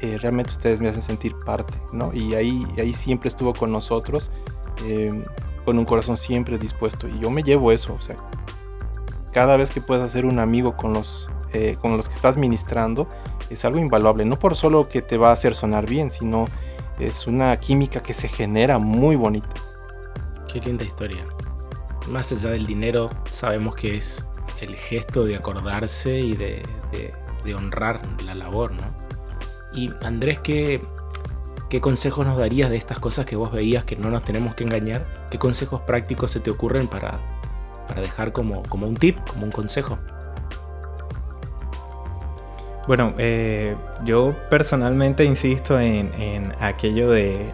Eh, 0.00 0.18
realmente 0.18 0.52
ustedes 0.52 0.80
me 0.80 0.88
hacen 0.88 1.02
sentir 1.02 1.34
parte, 1.44 1.74
¿no? 1.92 2.12
Y 2.12 2.34
ahí, 2.34 2.66
ahí 2.76 2.92
siempre 2.92 3.28
estuvo 3.28 3.52
con 3.52 3.72
nosotros, 3.72 4.30
em, 4.86 5.24
con 5.64 5.78
un 5.78 5.84
corazón 5.84 6.16
siempre 6.16 6.58
dispuesto. 6.58 7.08
Y 7.08 7.18
yo 7.20 7.30
me 7.30 7.42
llevo 7.42 7.72
eso, 7.72 7.94
o 7.94 8.00
sea, 8.00 8.16
cada 9.32 9.56
vez 9.56 9.70
que 9.70 9.80
puedas 9.80 10.04
hacer 10.04 10.26
un 10.26 10.38
amigo 10.38 10.76
con 10.76 10.92
los, 10.92 11.30
eh, 11.52 11.76
con 11.80 11.96
los 11.96 12.08
que 12.08 12.14
estás 12.14 12.36
ministrando, 12.36 13.08
es 13.50 13.64
algo 13.64 13.78
invaluable, 13.78 14.24
no 14.24 14.38
por 14.38 14.54
solo 14.54 14.88
que 14.88 15.02
te 15.02 15.16
va 15.16 15.30
a 15.30 15.32
hacer 15.32 15.54
sonar 15.54 15.86
bien, 15.86 16.10
sino 16.10 16.46
es 16.98 17.26
una 17.26 17.56
química 17.58 18.02
que 18.02 18.14
se 18.14 18.28
genera 18.28 18.78
muy 18.78 19.16
bonita. 19.16 19.48
Qué 20.52 20.60
linda 20.60 20.84
historia. 20.84 21.24
Más 22.08 22.32
allá 22.32 22.50
del 22.50 22.66
dinero, 22.66 23.10
sabemos 23.30 23.76
que 23.76 23.96
es 23.96 24.26
el 24.60 24.74
gesto 24.74 25.24
de 25.24 25.36
acordarse 25.36 26.18
y 26.18 26.34
de, 26.34 26.62
honrar 27.56 28.02
la 28.26 28.34
labor, 28.34 28.72
¿no? 28.72 28.82
Y 29.72 29.90
Andrés, 30.02 30.38
¿qué, 30.40 30.82
¿qué 31.70 31.80
consejos 31.80 32.26
nos 32.26 32.36
darías 32.36 32.68
de 32.68 32.76
estas 32.76 32.98
cosas 32.98 33.24
que 33.24 33.36
vos 33.36 33.50
veías 33.50 33.84
que 33.84 33.96
no 33.96 34.10
nos 34.10 34.22
tenemos 34.22 34.54
que 34.54 34.64
engañar? 34.64 35.06
¿Qué 35.30 35.38
consejos 35.38 35.80
prácticos 35.80 36.30
se 36.30 36.40
te 36.40 36.50
ocurren 36.50 36.88
para, 36.88 37.18
para 37.86 38.02
dejar 38.02 38.32
como, 38.32 38.62
como 38.64 38.86
un 38.86 38.96
tip, 38.96 39.16
como 39.26 39.44
un 39.46 39.50
consejo? 39.50 39.98
Bueno, 42.88 43.12
eh, 43.18 43.76
yo 44.02 44.34
personalmente 44.48 45.22
insisto 45.22 45.78
en, 45.78 46.54
aquello 46.58 47.10
de, 47.10 47.52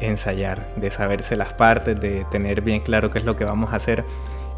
ensayar, 0.00 0.74
de 0.74 0.90
saberse 0.90 1.36
las 1.36 1.54
partes, 1.54 2.00
de 2.00 2.26
tener 2.32 2.62
bien 2.62 2.80
claro 2.80 3.08
qué 3.08 3.20
es 3.20 3.24
lo 3.24 3.36
que 3.36 3.44
vamos 3.44 3.72
a 3.72 3.76
hacer. 3.76 4.04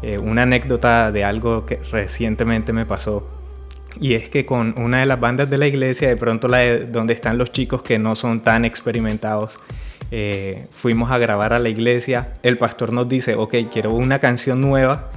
Eh, 0.01 0.17
una 0.17 0.41
anécdota 0.41 1.11
de 1.11 1.23
algo 1.23 1.67
que 1.67 1.75
recientemente 1.91 2.73
me 2.73 2.87
pasó. 2.87 3.27
Y 4.01 4.15
es 4.15 4.27
que 4.27 4.47
con 4.47 4.73
una 4.79 5.01
de 5.01 5.05
las 5.05 5.19
bandas 5.19 5.47
de 5.47 5.59
la 5.59 5.67
iglesia, 5.67 6.07
de 6.07 6.17
pronto 6.17 6.47
la 6.47 6.75
donde 6.75 7.13
están 7.13 7.37
los 7.37 7.51
chicos 7.51 7.83
que 7.83 7.99
no 7.99 8.15
son 8.15 8.41
tan 8.41 8.65
experimentados, 8.65 9.59
eh, 10.09 10.65
fuimos 10.71 11.11
a 11.11 11.19
grabar 11.19 11.53
a 11.53 11.59
la 11.59 11.69
iglesia. 11.69 12.33
El 12.41 12.57
pastor 12.57 12.91
nos 12.93 13.07
dice, 13.07 13.35
ok, 13.35 13.53
quiero 13.71 13.93
una 13.93 14.17
canción 14.17 14.59
nueva 14.59 15.11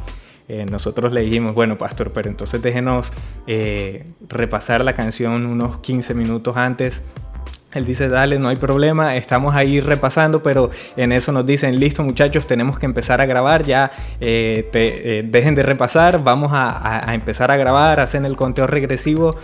eh, 0.49 0.65
nosotros 0.65 1.13
le 1.13 1.21
dijimos, 1.21 1.55
bueno, 1.55 1.77
pastor, 1.77 2.11
pero 2.11 2.29
entonces 2.29 2.63
déjenos 2.63 3.13
eh, 3.47 4.07
repasar 4.29 4.83
la 4.83 4.95
canción 4.95 5.45
unos 5.45 5.79
15 5.81 6.15
minutos 6.15 6.57
antes. 6.57 7.03
Él 7.75 7.85
dice, 7.85 8.09
dale, 8.09 8.39
no 8.39 8.49
hay 8.49 8.57
problema, 8.57 9.17
estamos 9.17 9.55
ahí 9.55 9.81
repasando, 9.81 10.43
pero 10.43 10.71
en 10.97 11.13
eso 11.13 11.33
nos 11.33 11.45
dicen, 11.45 11.79
listo 11.79 12.03
muchachos, 12.03 12.47
tenemos 12.47 12.79
que 12.79 12.87
empezar 12.87 13.21
a 13.21 13.27
grabar, 13.27 13.65
ya 13.65 13.91
eh, 14.23 15.29
dejen 15.29 15.55
de 15.55 15.63
repasar, 15.63 16.25
vamos 16.25 16.51
a, 16.55 17.13
empezar 17.13 17.51
a 17.51 17.59
grabar, 17.59 18.01
hacen 18.01 18.25
el 18.25 18.37
conteo 18.37 18.67
regresivo 18.67 19.37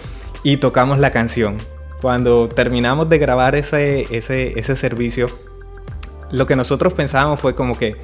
y 0.42 0.56
tocamos 0.56 0.99
la 0.99 1.11
canción. 1.11 1.58
Cuando 2.00 2.49
terminamos 2.49 3.11
de 3.11 3.18
grabar 3.18 3.56
ese, 3.56 4.06
ese, 4.11 4.58
ese 4.58 4.75
servicio, 4.75 5.28
lo 6.30 6.46
que 6.46 6.56
nosotros 6.56 6.94
pensábamos 6.94 7.40
fue 7.40 7.54
como 7.54 7.76
que, 7.76 7.96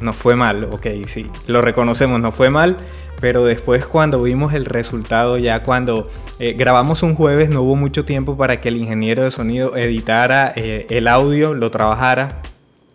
nos 0.00 0.16
fue 0.16 0.36
mal, 0.36 0.64
ok, 0.64 0.86
sí, 1.06 1.26
lo 1.46 1.62
reconocemos, 1.62 2.20
nos 2.20 2.34
fue 2.34 2.50
mal, 2.50 2.78
pero 3.20 3.44
después 3.44 3.84
cuando 3.84 4.22
vimos 4.22 4.54
el 4.54 4.64
resultado, 4.64 5.38
ya 5.38 5.62
cuando 5.62 6.08
eh, 6.38 6.54
grabamos 6.56 7.02
un 7.02 7.14
jueves, 7.14 7.50
no 7.50 7.62
hubo 7.62 7.76
mucho 7.76 8.04
tiempo 8.04 8.36
para 8.36 8.60
que 8.60 8.68
el 8.68 8.76
ingeniero 8.76 9.24
de 9.24 9.30
sonido 9.30 9.76
editara 9.76 10.52
eh, 10.54 10.86
el 10.90 11.08
audio, 11.08 11.54
lo 11.54 11.70
trabajara. 11.70 12.42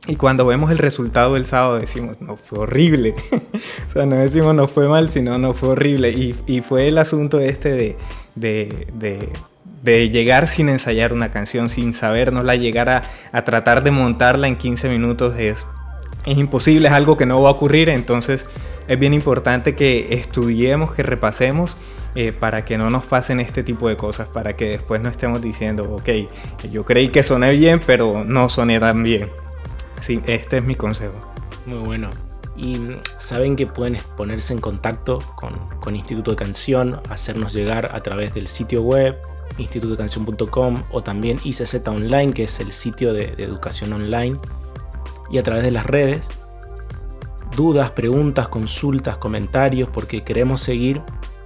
Y 0.06 0.18
cuando 0.18 0.46
vemos 0.46 0.70
el 0.70 0.80
resultado 0.80 1.36
del 1.36 1.46
sábado 1.46 1.80
decimos, 1.80 2.20
no, 2.20 2.36
fue 2.36 2.60
horrible. 2.60 3.16
o 3.90 3.92
sea, 3.92 4.06
no 4.06 4.18
decimos 4.18 4.54
no 4.54 4.68
fue 4.68 4.90
mal, 4.90 5.10
sino 5.10 5.38
no 5.38 5.54
fue 5.54 5.70
horrible. 5.70 6.12
Y, 6.12 6.62
fue 6.62 6.90
el 6.90 6.98
asunto 6.98 7.40
este 7.40 7.98
de, 8.36 9.28
de, 9.84 10.10
llegar 10.10 10.48
sin 10.48 10.68
ensayar 10.68 11.14
una 11.14 11.32
canción, 11.32 11.70
sin 11.70 11.94
sabernosla, 11.94 12.56
llegar 12.56 12.90
a, 12.90 13.04
a 13.32 13.44
tratar 13.46 13.84
de 13.84 13.92
montarla 13.92 14.48
en 14.48 14.58
15 14.58 14.90
minutos 14.90 15.36
es 15.38 15.66
es 16.26 16.38
imposible, 16.38 16.88
es 16.88 16.94
algo 16.94 17.18
que 17.18 17.26
no 17.26 17.42
va 17.42 17.50
a 17.50 17.54
ocurrir, 17.54 17.90
entonces 17.90 18.46
es 18.88 19.00
bien 19.00 19.14
importante 19.14 19.76
que 19.76 20.14
estudiemos, 20.16 20.94
que 20.94 21.04
repasemos 21.04 21.76
eh, 22.16 22.32
para 22.32 22.66
que 22.66 22.78
no 22.78 22.90
nos 22.90 23.04
pasen 23.04 23.40
este 23.40 23.64
tipo 23.64 23.90
de 23.90 23.98
cosas, 23.98 24.28
para 24.28 24.56
que 24.56 24.70
después 24.70 25.02
no 25.02 25.10
estemos 25.10 25.42
diciendo, 25.42 25.84
ok, 25.96 26.10
yo 26.72 26.86
creí 26.86 27.10
que 27.10 27.24
soné 27.24 27.52
bien, 27.52 27.82
pero 27.86 28.24
no 28.24 28.50
soné 28.50 28.80
tan 28.80 29.04
bien. 29.04 29.30
Sí, 30.02 30.22
este 30.28 30.58
es 30.58 30.64
mi 30.64 30.76
consejo. 30.76 31.14
Muy 31.66 31.80
bueno. 31.80 32.10
Y 32.56 32.78
saben 33.18 33.56
que 33.56 33.66
pueden 33.66 33.98
ponerse 34.16 34.54
en 34.54 34.62
contacto 34.62 35.24
con, 35.36 35.96
Instituto 35.96 36.32
de 36.32 36.38
Canción, 36.38 37.00
hacernos 37.10 37.54
llegar 37.54 37.90
a 37.94 38.02
través 38.02 38.34
del 38.34 38.48
sitio 38.48 38.84
web 38.84 39.18
institutodecanción.com 39.58 40.84
o 40.92 41.04
también 41.04 41.40
ICZ 41.44 41.88
Online, 41.88 42.34
que 42.34 42.44
es 42.44 42.60
el 42.60 42.72
sitio 42.72 43.14
de 43.14 43.34
educación 43.38 43.94
online 43.94 44.40
y 45.30 45.38
a 45.38 45.44
través 45.44 45.64
de 45.64 45.72
las 45.72 45.86
redes. 45.86 46.28
Dudas, 47.56 47.92
preguntas, 47.92 48.48
consultas, 48.48 49.18
comentarios, 49.18 49.90
porque 49.92 50.24
queremos 50.24 50.62
seguir 50.62 51.02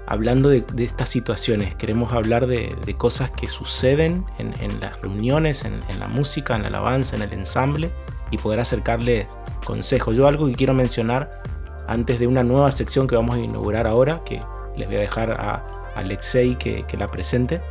hablando 0.07 0.47
de, 0.47 0.63
estas 0.77 1.09
situaciones, 1.09 1.75
queremos 1.75 2.13
hablar 2.13 2.47
de, 2.47 2.95
cosas 2.97 3.29
que 3.29 3.47
suceden 3.49 4.25
en, 4.39 4.79
las 4.79 5.01
reuniones, 5.01 5.65
en, 5.65 5.81
la 5.99 6.07
música, 6.07 6.55
en 6.55 6.61
la 6.61 6.69
alabanza, 6.69 7.17
en 7.17 7.23
el 7.23 7.33
ensamble 7.33 7.91
y 8.31 8.37
poder 8.37 8.61
acercarles 8.61 9.27
consejos. 9.65 10.15
Yo 10.15 10.27
algo 10.27 10.47
que 10.47 10.53
quiero 10.53 10.73
mencionar 10.73 11.41
antes 11.87 12.19
de 12.19 12.27
una 12.27 12.43
nueva 12.43 12.71
sección 12.71 13.05
que 13.05 13.17
vamos 13.17 13.35
a 13.35 13.39
inaugurar 13.39 13.85
ahora, 13.85 14.23
que 14.23 14.41
les 14.77 14.87
voy 14.87 14.95
a 14.95 15.01
dejar 15.01 15.31
a 15.31 15.91
Alexei 15.95 16.55
que, 16.55 16.85
la 16.97 17.07
presente. 17.09 17.61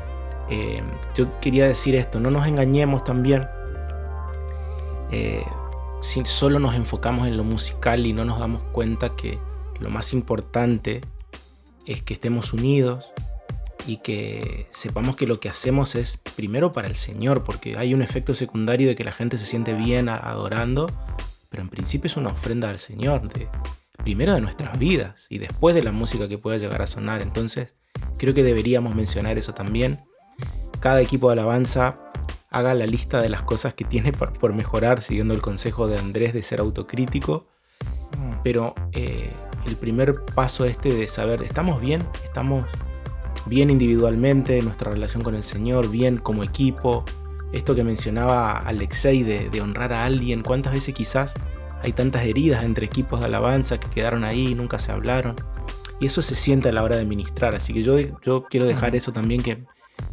Eh, 0.50 0.82
yo 1.16 1.40
quería 1.40 1.66
decir 1.66 1.94
esto, 1.94 2.20
no 2.20 2.30
nos 2.30 2.46
engañemos 2.46 3.02
también. 3.02 3.48
Eh, 5.10 5.42
si 6.00 6.24
solo 6.24 6.58
nos 6.58 6.74
enfocamos 6.74 7.26
en 7.26 7.36
lo 7.36 7.44
musical 7.44 8.06
y 8.06 8.12
no 8.12 8.24
nos 8.24 8.38
damos 8.38 8.62
cuenta 8.72 9.16
que 9.16 9.38
lo 9.80 9.90
más 9.90 10.12
importante 10.12 11.02
es 11.86 12.02
que 12.02 12.14
estemos 12.14 12.52
unidos 12.52 13.12
y 13.86 13.98
que 13.98 14.66
sepamos 14.70 15.16
que 15.16 15.26
lo 15.26 15.38
que 15.38 15.48
hacemos 15.48 15.94
es 15.94 16.18
primero 16.36 16.72
para 16.72 16.88
el 16.88 16.96
Señor, 16.96 17.44
porque 17.44 17.78
hay 17.78 17.94
un 17.94 18.02
efecto 18.02 18.34
secundario 18.34 18.88
de 18.88 18.96
que 18.96 19.04
la 19.04 19.12
gente 19.12 19.38
se 19.38 19.46
siente 19.46 19.74
bien 19.74 20.08
adorando, 20.08 20.90
pero 21.48 21.62
en 21.62 21.68
principio 21.68 22.06
es 22.06 22.16
una 22.16 22.30
ofrenda 22.30 22.68
al 22.68 22.80
Señor, 22.80 23.28
de, 23.28 23.48
primero 23.96 24.34
de 24.34 24.40
nuestras 24.40 24.78
vidas 24.78 25.26
y 25.28 25.38
después 25.38 25.74
de 25.74 25.82
la 25.82 25.92
música 25.92 26.28
que 26.28 26.38
pueda 26.38 26.58
llegar 26.58 26.82
a 26.82 26.86
sonar. 26.86 27.22
Entonces, 27.22 27.74
creo 28.18 28.34
que 28.34 28.42
deberíamos 28.42 28.94
mencionar 28.94 29.38
eso 29.38 29.54
también. 29.54 30.00
Cada 30.80 31.00
equipo 31.00 31.28
de 31.28 31.34
alabanza 31.34 32.05
haga 32.56 32.72
la 32.72 32.86
lista 32.86 33.20
de 33.20 33.28
las 33.28 33.42
cosas 33.42 33.74
que 33.74 33.84
tiene 33.84 34.12
por, 34.12 34.54
mejorar, 34.54 35.02
siguiendo 35.02 35.34
el 35.34 35.42
consejo 35.42 35.88
de 35.88 35.98
Andrés 35.98 36.32
de 36.32 36.42
ser 36.42 36.60
autocrítico. 36.60 37.46
Mm. 38.18 38.40
Pero 38.42 38.74
eh, 38.92 39.30
el 39.66 39.76
primer 39.76 40.24
paso 40.34 40.64
este 40.64 40.94
de 40.94 41.06
saber, 41.06 41.42
¿estamos 41.42 41.80
bien? 41.82 42.06
¿Estamos 42.24 42.64
bien 43.44 43.68
individualmente, 43.68 44.60
nuestra 44.62 44.90
relación 44.90 45.22
con 45.22 45.34
el 45.34 45.42
Señor, 45.42 45.90
bien 45.90 46.16
como 46.16 46.44
equipo? 46.44 47.04
Esto 47.52 47.74
que 47.74 47.84
mencionaba 47.84 48.58
Alexei 48.58 49.22
de, 49.22 49.50
de 49.50 49.60
honrar 49.60 49.92
a 49.92 50.04
alguien, 50.04 50.42
¿cuántas 50.42 50.72
veces 50.72 50.94
quizás 50.94 51.34
hay 51.82 51.92
tantas 51.92 52.24
heridas 52.24 52.64
entre 52.64 52.86
equipos 52.86 53.20
de 53.20 53.26
alabanza 53.26 53.78
que 53.78 53.88
quedaron 53.90 54.24
ahí 54.24 54.48
y 54.48 54.54
nunca 54.54 54.78
se 54.78 54.92
hablaron? 54.92 55.36
Y 56.00 56.06
eso 56.06 56.22
se 56.22 56.36
siente 56.36 56.70
a 56.70 56.72
la 56.72 56.82
hora 56.82 56.96
de 56.96 57.04
ministrar, 57.04 57.54
así 57.54 57.74
que 57.74 57.82
yo, 57.82 57.98
yo 58.22 58.44
quiero 58.48 58.66
dejar 58.66 58.96
eso 58.96 59.12
también 59.12 59.42
que 59.42 59.64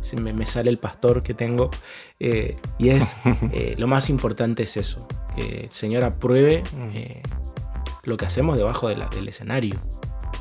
se 0.01 0.17
me, 0.17 0.45
sale 0.45 0.69
el 0.69 0.77
pastor 0.77 1.23
que 1.23 1.33
tengo. 1.33 1.71
Eh, 2.19 2.57
y 2.77 2.89
es, 2.89 3.15
eh, 3.51 3.75
lo 3.77 3.87
más 3.87 4.09
importante 4.09 4.63
es 4.63 4.77
eso, 4.77 5.07
que 5.35 5.65
el 5.65 5.71
Señor 5.71 6.03
apruebe 6.03 6.63
mm. 6.63 6.89
eh, 6.93 7.21
lo 8.03 8.17
que 8.17 8.25
hacemos 8.25 8.57
debajo 8.57 8.89
del 8.89 9.27
escenario, 9.27 9.75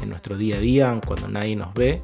en 0.03 0.09
nuestro 0.09 0.37
día 0.37 0.57
a 0.57 0.61
día, 0.61 1.01
cuando 1.07 1.29
nadie 1.29 1.55
nos 1.55 1.73
ve, 1.75 2.03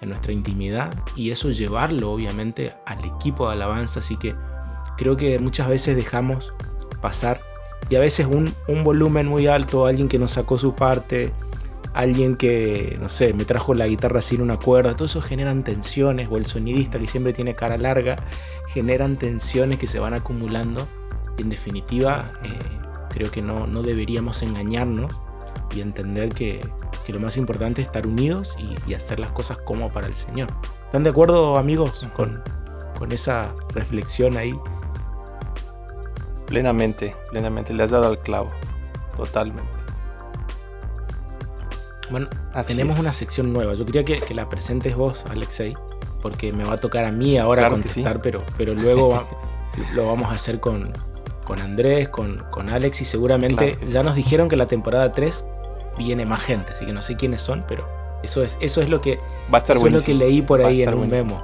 en 0.00 0.08
nuestra 0.08 0.32
intimidad, 0.32 0.94
y 1.14 1.30
eso 1.30 1.50
llevarlo 1.50 2.10
obviamente 2.10 2.72
al 2.84 3.04
equipo 3.04 3.46
de 3.46 3.54
alabanza. 3.54 4.00
Así 4.00 4.16
que 4.16 4.34
creo 4.96 5.16
que 5.16 5.38
muchas 5.38 5.68
veces 5.68 5.94
dejamos 5.94 6.52
pasar, 7.00 7.40
y 7.88 7.94
a 7.94 8.00
veces 8.00 8.26
un, 8.26 8.52
un 8.66 8.82
volumen 8.82 9.26
muy 9.26 9.46
alto, 9.46 9.86
alguien 9.86 10.08
que 10.08 10.18
nos 10.18 10.32
sacó 10.32 10.58
su 10.58 10.74
parte, 10.74 11.32
alguien 11.96 12.36
que, 12.36 12.98
no 13.00 13.08
sé, 13.08 13.32
me 13.32 13.46
trajo 13.46 13.72
la 13.72 13.86
guitarra 13.86 14.20
sin 14.20 14.42
una 14.42 14.58
cuerda, 14.58 14.94
todo 14.94 15.06
eso 15.06 15.22
generan 15.22 15.64
tensiones, 15.64 16.28
o 16.30 16.36
el 16.36 16.44
sonidista 16.44 16.98
que 16.98 17.06
siempre 17.06 17.32
tiene 17.32 17.54
cara 17.54 17.78
larga, 17.78 18.16
generan 18.68 19.16
tensiones 19.16 19.78
que 19.78 19.86
se 19.86 19.98
van 19.98 20.12
acumulando. 20.12 20.86
Y 21.38 21.42
en 21.42 21.48
definitiva, 21.48 22.32
eh, 22.44 22.48
creo 23.08 23.30
que 23.30 23.40
no, 23.40 23.66
no, 23.66 23.82
deberíamos 23.82 24.42
engañarnos 24.42 25.18
y 25.74 25.80
entender 25.80 26.28
que, 26.28 26.60
que, 27.06 27.14
lo 27.14 27.20
más 27.20 27.38
importante 27.38 27.80
es 27.80 27.88
estar 27.88 28.06
unidos 28.06 28.58
y, 28.86 28.92
hacer 28.92 29.18
las 29.18 29.30
cosas 29.30 29.56
como 29.56 29.90
para 29.90 30.06
el 30.06 30.14
Señor. 30.14 30.48
¿Están 30.84 31.02
de 31.02 31.10
acuerdo, 31.10 31.56
amigos, 31.56 32.06
con, 32.14 32.42
con 32.98 33.10
esa 33.10 33.54
reflexión 33.72 34.36
ahí? 34.36 34.54
Plenamente, 36.46 37.16
plenamente, 37.30 37.72
le 37.72 37.82
has 37.82 37.90
dado 37.90 38.06
al 38.06 38.18
clavo, 38.18 38.50
totalmente. 39.16 39.75
Bueno, 42.10 42.28
tenemos 42.66 42.98
una 42.98 43.10
sección 43.10 43.52
nueva. 43.52 43.74
Yo 43.74 43.84
quería 43.84 44.04
que, 44.04 44.34
la 44.34 44.48
presentes 44.48 44.96
vos, 44.96 45.24
Alexei, 45.28 45.74
porque 46.22 46.52
me 46.52 46.64
va 46.64 46.74
a 46.74 46.76
tocar 46.78 47.04
a 47.04 47.12
mí 47.12 47.38
ahora 47.38 47.68
contestar, 47.68 48.20
pero, 48.20 48.44
pero 48.56 48.74
luego 48.74 49.26
lo 49.94 50.06
vamos 50.06 50.30
a 50.30 50.34
hacer 50.34 50.60
con, 50.60 50.92
con 51.44 51.60
Andrés, 51.60 52.08
con, 52.08 52.44
con 52.50 52.68
Alex 52.68 53.00
y 53.00 53.04
seguramente 53.04 53.78
ya 53.86 54.02
nos 54.02 54.14
dijeron 54.14 54.48
que 54.48 54.56
la 54.56 54.66
temporada 54.66 55.12
3 55.12 55.44
viene 55.98 56.26
más 56.26 56.42
gente, 56.42 56.72
así 56.72 56.86
que 56.86 56.92
no 56.92 57.02
sé 57.02 57.16
quiénes 57.16 57.40
son, 57.40 57.64
pero 57.66 57.88
eso 58.22 58.42
es, 58.42 58.58
eso 58.60 58.82
es 58.82 58.88
lo 58.88 59.00
que, 59.00 59.18
va 59.52 59.58
a 59.58 59.58
estar 59.58 59.76
eso 59.76 59.86
es 59.86 59.92
lo 59.92 60.02
que 60.02 60.14
leí 60.14 60.42
por 60.42 60.62
ahí 60.62 60.82
en 60.82 60.94
un 60.94 61.08
memo. 61.08 61.42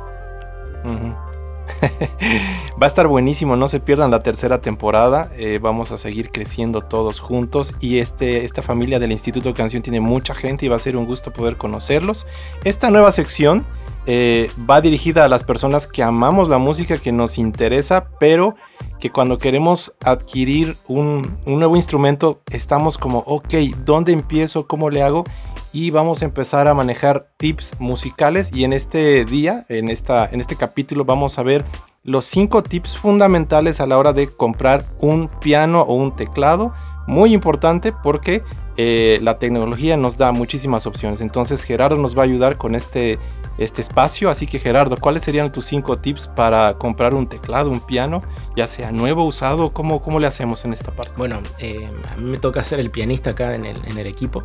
Va 2.80 2.86
a 2.86 2.88
estar 2.88 3.06
buenísimo, 3.06 3.56
no 3.56 3.68
se 3.68 3.80
pierdan 3.80 4.10
la 4.10 4.22
tercera 4.22 4.60
temporada. 4.60 5.30
Eh, 5.36 5.58
vamos 5.60 5.92
a 5.92 5.98
seguir 5.98 6.30
creciendo 6.30 6.80
todos 6.80 7.20
juntos. 7.20 7.74
Y 7.80 7.98
este, 7.98 8.44
esta 8.44 8.62
familia 8.62 8.98
del 8.98 9.12
Instituto 9.12 9.54
Canción 9.54 9.82
tiene 9.82 10.00
mucha 10.00 10.34
gente 10.34 10.66
y 10.66 10.68
va 10.68 10.76
a 10.76 10.80
ser 10.80 10.96
un 10.96 11.06
gusto 11.06 11.32
poder 11.32 11.56
conocerlos. 11.56 12.26
Esta 12.64 12.90
nueva 12.90 13.10
sección 13.10 13.64
eh, 14.06 14.50
va 14.68 14.80
dirigida 14.80 15.24
a 15.24 15.28
las 15.28 15.44
personas 15.44 15.86
que 15.86 16.02
amamos 16.02 16.48
la 16.48 16.58
música, 16.58 16.98
que 16.98 17.12
nos 17.12 17.38
interesa, 17.38 18.08
pero 18.18 18.56
que 18.98 19.10
cuando 19.10 19.38
queremos 19.38 19.96
adquirir 20.04 20.76
un, 20.88 21.38
un 21.44 21.58
nuevo 21.58 21.76
instrumento, 21.76 22.40
estamos 22.50 22.98
como, 22.98 23.18
ok, 23.26 23.54
¿dónde 23.84 24.12
empiezo? 24.12 24.66
¿Cómo 24.66 24.90
le 24.90 25.02
hago? 25.02 25.24
Y 25.72 25.90
vamos 25.90 26.22
a 26.22 26.26
empezar 26.26 26.68
a 26.68 26.74
manejar 26.74 27.28
tips 27.38 27.80
musicales 27.80 28.52
y 28.52 28.64
en 28.64 28.72
este 28.72 29.24
día, 29.24 29.64
en, 29.68 29.88
esta, 29.88 30.26
en 30.26 30.40
este 30.40 30.56
capítulo 30.56 31.04
vamos 31.04 31.38
a 31.38 31.42
ver 31.42 31.64
los 32.04 32.24
cinco 32.24 32.62
tips 32.62 32.96
fundamentales 32.96 33.80
a 33.80 33.86
la 33.86 33.96
hora 33.96 34.12
de 34.12 34.28
comprar 34.28 34.84
un 34.98 35.28
piano 35.40 35.82
o 35.82 35.94
un 35.94 36.14
teclado. 36.16 36.72
Muy 37.06 37.34
importante 37.34 37.92
porque 37.92 38.42
eh, 38.76 39.18
la 39.22 39.38
tecnología 39.38 39.96
nos 39.96 40.16
da 40.16 40.32
muchísimas 40.32 40.86
opciones. 40.86 41.20
Entonces 41.20 41.62
Gerardo 41.62 41.96
nos 41.96 42.16
va 42.16 42.22
a 42.22 42.24
ayudar 42.24 42.58
con 42.58 42.74
este, 42.74 43.18
este 43.58 43.82
espacio. 43.82 44.30
Así 44.30 44.46
que 44.46 44.58
Gerardo, 44.58 44.96
¿cuáles 44.96 45.22
serían 45.22 45.52
tus 45.52 45.66
cinco 45.66 45.98
tips 45.98 46.28
para 46.28 46.74
comprar 46.74 47.14
un 47.14 47.28
teclado, 47.28 47.70
un 47.70 47.80
piano, 47.80 48.22
ya 48.56 48.66
sea 48.66 48.92
nuevo, 48.92 49.24
usado? 49.24 49.72
¿Cómo, 49.72 50.02
cómo 50.02 50.20
le 50.20 50.26
hacemos 50.26 50.64
en 50.64 50.72
esta 50.72 50.92
parte? 50.92 51.12
Bueno, 51.16 51.40
eh, 51.58 51.88
a 52.12 52.16
mí 52.16 52.30
me 52.30 52.38
toca 52.38 52.62
ser 52.62 52.80
el 52.80 52.90
pianista 52.90 53.30
acá 53.30 53.54
en 53.54 53.66
el, 53.66 53.84
en 53.84 53.98
el 53.98 54.06
equipo. 54.06 54.44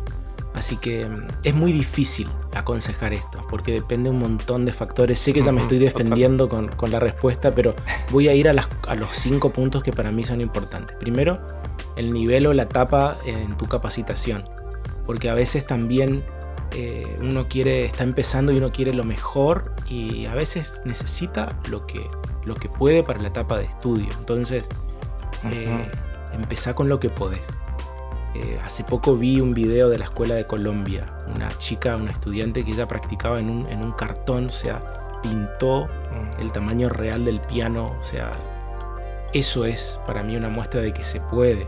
Así 0.58 0.76
que 0.76 1.08
mm, 1.08 1.28
es 1.44 1.54
muy 1.54 1.72
difícil 1.72 2.28
aconsejar 2.52 3.14
esto, 3.14 3.46
porque 3.48 3.72
depende 3.72 4.10
un 4.10 4.18
montón 4.18 4.64
de 4.64 4.72
factores. 4.72 5.20
Sé 5.20 5.32
que 5.32 5.40
ya 5.40 5.52
me 5.52 5.62
estoy 5.62 5.78
defendiendo 5.88 6.48
con, 6.48 6.70
la 6.90 6.98
respuesta, 6.98 7.54
pero 7.54 7.76
voy 8.10 8.28
a 8.28 8.34
ir 8.34 8.48
a, 8.48 8.52
los 8.52 8.66
cinco 9.12 9.52
puntos 9.52 9.84
que 9.84 9.92
para 9.92 10.10
mí 10.10 10.24
son 10.24 10.40
importantes. 10.40 10.96
Primero, 10.98 11.38
el 11.96 12.12
nivel 12.12 12.46
o 12.48 12.54
la 12.54 12.64
etapa 12.64 13.18
en 13.24 13.56
tu 13.56 13.66
capacitación, 13.66 14.44
porque 15.06 15.30
a 15.30 15.34
veces 15.34 15.64
también 15.64 16.24
eh, 16.72 17.16
uno 17.20 17.46
quiere, 17.48 17.84
está 17.84 18.02
empezando 18.02 18.50
y 18.50 18.58
uno 18.58 18.72
quiere 18.72 18.92
lo 18.92 19.04
mejor 19.04 19.76
y 19.88 20.26
a 20.26 20.34
veces 20.34 20.80
necesita 20.84 21.56
lo 21.70 21.86
que, 21.86 22.04
lo 22.44 22.56
que 22.56 22.68
puede 22.68 23.04
para 23.04 23.20
la 23.20 23.28
etapa 23.28 23.58
de 23.58 23.66
estudio. 23.66 24.08
Entonces, 24.18 24.66
eh, 25.52 25.88
empezá 26.32 26.74
con 26.74 26.88
lo 26.88 26.98
que 26.98 27.10
podés. 27.10 27.42
Eh, 28.40 28.58
hace 28.64 28.84
poco 28.84 29.16
vi 29.16 29.40
un 29.40 29.52
video 29.52 29.88
de 29.88 29.98
la 29.98 30.04
escuela 30.04 30.34
de 30.36 30.46
Colombia, 30.46 31.12
una 31.34 31.48
chica, 31.58 31.96
una 31.96 32.10
estudiante 32.12 32.64
que 32.64 32.70
ella 32.72 32.86
practicaba 32.86 33.40
en 33.40 33.50
un, 33.50 33.66
en 33.68 33.82
un 33.82 33.90
cartón, 33.92 34.46
o 34.46 34.50
sea, 34.50 35.18
pintó 35.22 35.86
Mm. 35.86 36.40
el 36.40 36.52
tamaño 36.52 36.88
real 36.88 37.24
del 37.24 37.40
piano, 37.40 37.96
o 37.98 38.02
sea, 38.04 38.32
eso 39.32 39.64
es 39.64 40.00
para 40.06 40.22
mí 40.22 40.36
una 40.36 40.48
muestra 40.48 40.80
de 40.80 40.92
que 40.94 41.02
se 41.02 41.20
puede. 41.20 41.66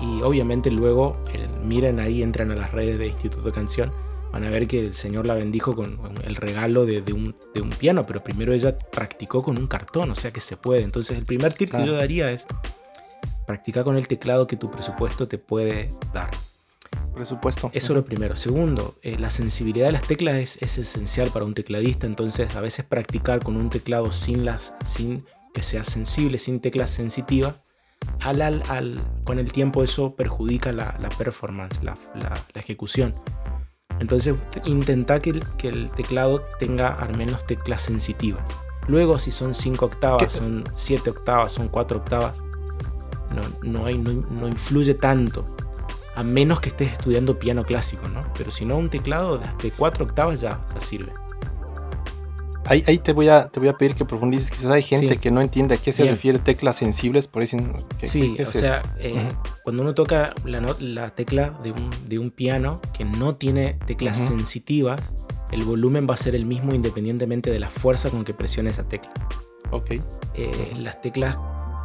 Y 0.00 0.22
obviamente 0.22 0.70
luego, 0.70 1.16
el- 1.32 1.48
miren 1.48 2.00
ahí, 2.00 2.22
entran 2.22 2.50
a 2.50 2.54
las 2.54 2.72
redes 2.72 2.98
de 2.98 3.08
Instituto 3.08 3.42
de 3.44 3.52
Canción, 3.52 3.92
van 4.32 4.42
a 4.44 4.50
ver 4.50 4.66
que 4.66 4.80
el 4.80 4.94
Señor 4.94 5.26
la 5.26 5.34
bendijo 5.34 5.76
con 5.76 5.98
el 6.24 6.34
regalo 6.36 6.84
de, 6.86 7.02
de 7.02 7.12
un, 7.12 7.34
de 7.54 7.60
un 7.60 7.70
piano, 7.70 8.04
pero 8.06 8.24
primero 8.24 8.52
ella 8.54 8.76
practicó 8.78 9.42
con 9.42 9.58
un 9.58 9.66
cartón, 9.68 10.10
o 10.10 10.14
sea 10.16 10.32
que 10.32 10.40
se 10.40 10.56
puede. 10.56 10.82
Entonces 10.82 11.16
el 11.18 11.24
primer 11.26 11.52
tip 11.54 11.70
que 11.70 11.86
yo 11.86 11.92
daría 11.92 12.30
es 12.32 12.46
practicar 13.46 13.84
con 13.84 13.96
el 13.96 14.08
teclado 14.08 14.46
que 14.46 14.56
tu 14.56 14.70
presupuesto 14.70 15.28
te 15.28 15.38
puede 15.38 15.90
dar. 16.12 16.30
Presupuesto. 17.14 17.70
Eso 17.72 17.92
es 17.92 17.96
lo 17.96 18.04
primero. 18.04 18.34
Segundo, 18.36 18.96
eh, 19.02 19.16
la 19.18 19.30
sensibilidad 19.30 19.86
de 19.86 19.92
las 19.92 20.06
teclas 20.06 20.34
es, 20.36 20.58
es 20.60 20.78
esencial 20.78 21.30
para 21.30 21.44
un 21.44 21.54
tecladista, 21.54 22.06
entonces 22.06 22.54
a 22.56 22.60
veces 22.60 22.84
practicar 22.84 23.42
con 23.42 23.56
un 23.56 23.70
teclado 23.70 24.10
sin, 24.12 24.44
las, 24.44 24.74
sin 24.84 25.24
que 25.52 25.62
sea 25.62 25.84
sensible, 25.84 26.38
sin 26.38 26.60
teclas 26.60 26.90
sensitivas, 26.90 27.56
al, 28.20 28.42
al- 28.42 28.62
al- 28.68 29.02
con 29.24 29.38
el 29.38 29.52
tiempo 29.52 29.82
eso 29.84 30.14
perjudica 30.16 30.72
la, 30.72 30.96
la 31.00 31.08
performance, 31.10 31.82
la, 31.82 31.96
la- 32.14 32.34
la 32.52 32.60
ejecución. 32.60 33.14
Entonces 34.00 34.34
te- 34.50 34.68
intenta 34.68 35.20
que 35.20 35.30
el, 35.30 35.44
que 35.56 35.68
el 35.68 35.90
teclado 35.90 36.44
tenga 36.58 36.88
al 36.88 37.16
menos 37.16 37.46
teclas 37.46 37.82
sensitivas. 37.82 38.42
Luego 38.88 39.18
si 39.18 39.30
son 39.30 39.54
5 39.54 39.84
octavas, 39.86 40.22
¿Qué? 40.24 40.30
son 40.30 40.64
7 40.74 41.10
octavas, 41.10 41.52
son 41.52 41.68
4 41.68 41.98
octavas, 41.98 42.42
no, 43.34 43.42
no, 43.62 43.86
hay, 43.86 43.98
no, 43.98 44.12
no 44.12 44.48
influye 44.48 44.94
tanto. 44.94 45.44
A 46.16 46.22
menos 46.22 46.60
que 46.60 46.68
estés 46.68 46.92
estudiando 46.92 47.38
piano 47.38 47.64
clásico, 47.64 48.06
¿no? 48.08 48.22
Pero 48.38 48.50
si 48.52 48.64
no, 48.64 48.76
un 48.76 48.88
teclado 48.88 49.38
de- 49.38 49.70
4 49.72 50.04
octavas 50.04 50.40
ya, 50.40 50.60
ya 50.72 50.80
sirve. 50.80 51.12
Ahí, 52.66 52.82
ahí 52.86 52.96
te, 52.96 53.12
voy 53.12 53.28
a, 53.28 53.48
te 53.48 53.60
voy 53.60 53.68
a 53.68 53.74
pedir 53.76 53.94
que 53.94 54.06
profundices. 54.06 54.50
Quizás 54.50 54.70
hay 54.70 54.82
gente 54.82 55.14
Sí. 55.14 55.18
que 55.18 55.30
no 55.30 55.42
entiende 55.42 55.74
a 55.74 55.76
qué 55.76 55.92
se 55.92 56.02
Bien. 56.04 56.14
refiere 56.14 56.38
teclas 56.38 56.76
sensibles, 56.76 57.28
por 57.28 57.42
eso. 57.42 57.58
¿qué, 57.98 58.06
Sí, 58.08 58.32
qué 58.36 58.42
o 58.42 58.46
es 58.46 58.50
sea, 58.52 58.78
eso? 58.78 58.88
eh, 59.00 59.32
cuando 59.64 59.82
uno 59.82 59.92
toca 59.94 60.32
la, 60.46 61.10
tecla 61.10 61.50
de 61.62 61.72
un, 61.72 61.90
de 62.08 62.18
un 62.18 62.30
piano 62.30 62.80
que 62.96 63.04
no 63.04 63.36
tiene 63.36 63.74
teclas 63.84 64.16
sensitivas, 64.16 65.12
el 65.52 65.62
volumen 65.64 66.06
va 66.08 66.14
a 66.14 66.16
ser 66.16 66.34
el 66.34 66.46
mismo 66.46 66.72
independientemente 66.74 67.50
de 67.50 67.58
la 67.58 67.68
fuerza 67.68 68.08
con 68.08 68.24
que 68.24 68.32
presione 68.32 68.70
esa 68.70 68.84
tecla. 68.88 69.12
Ok. 69.70 69.96
Eh, 70.34 70.72
las 70.78 71.02
teclas 71.02 71.36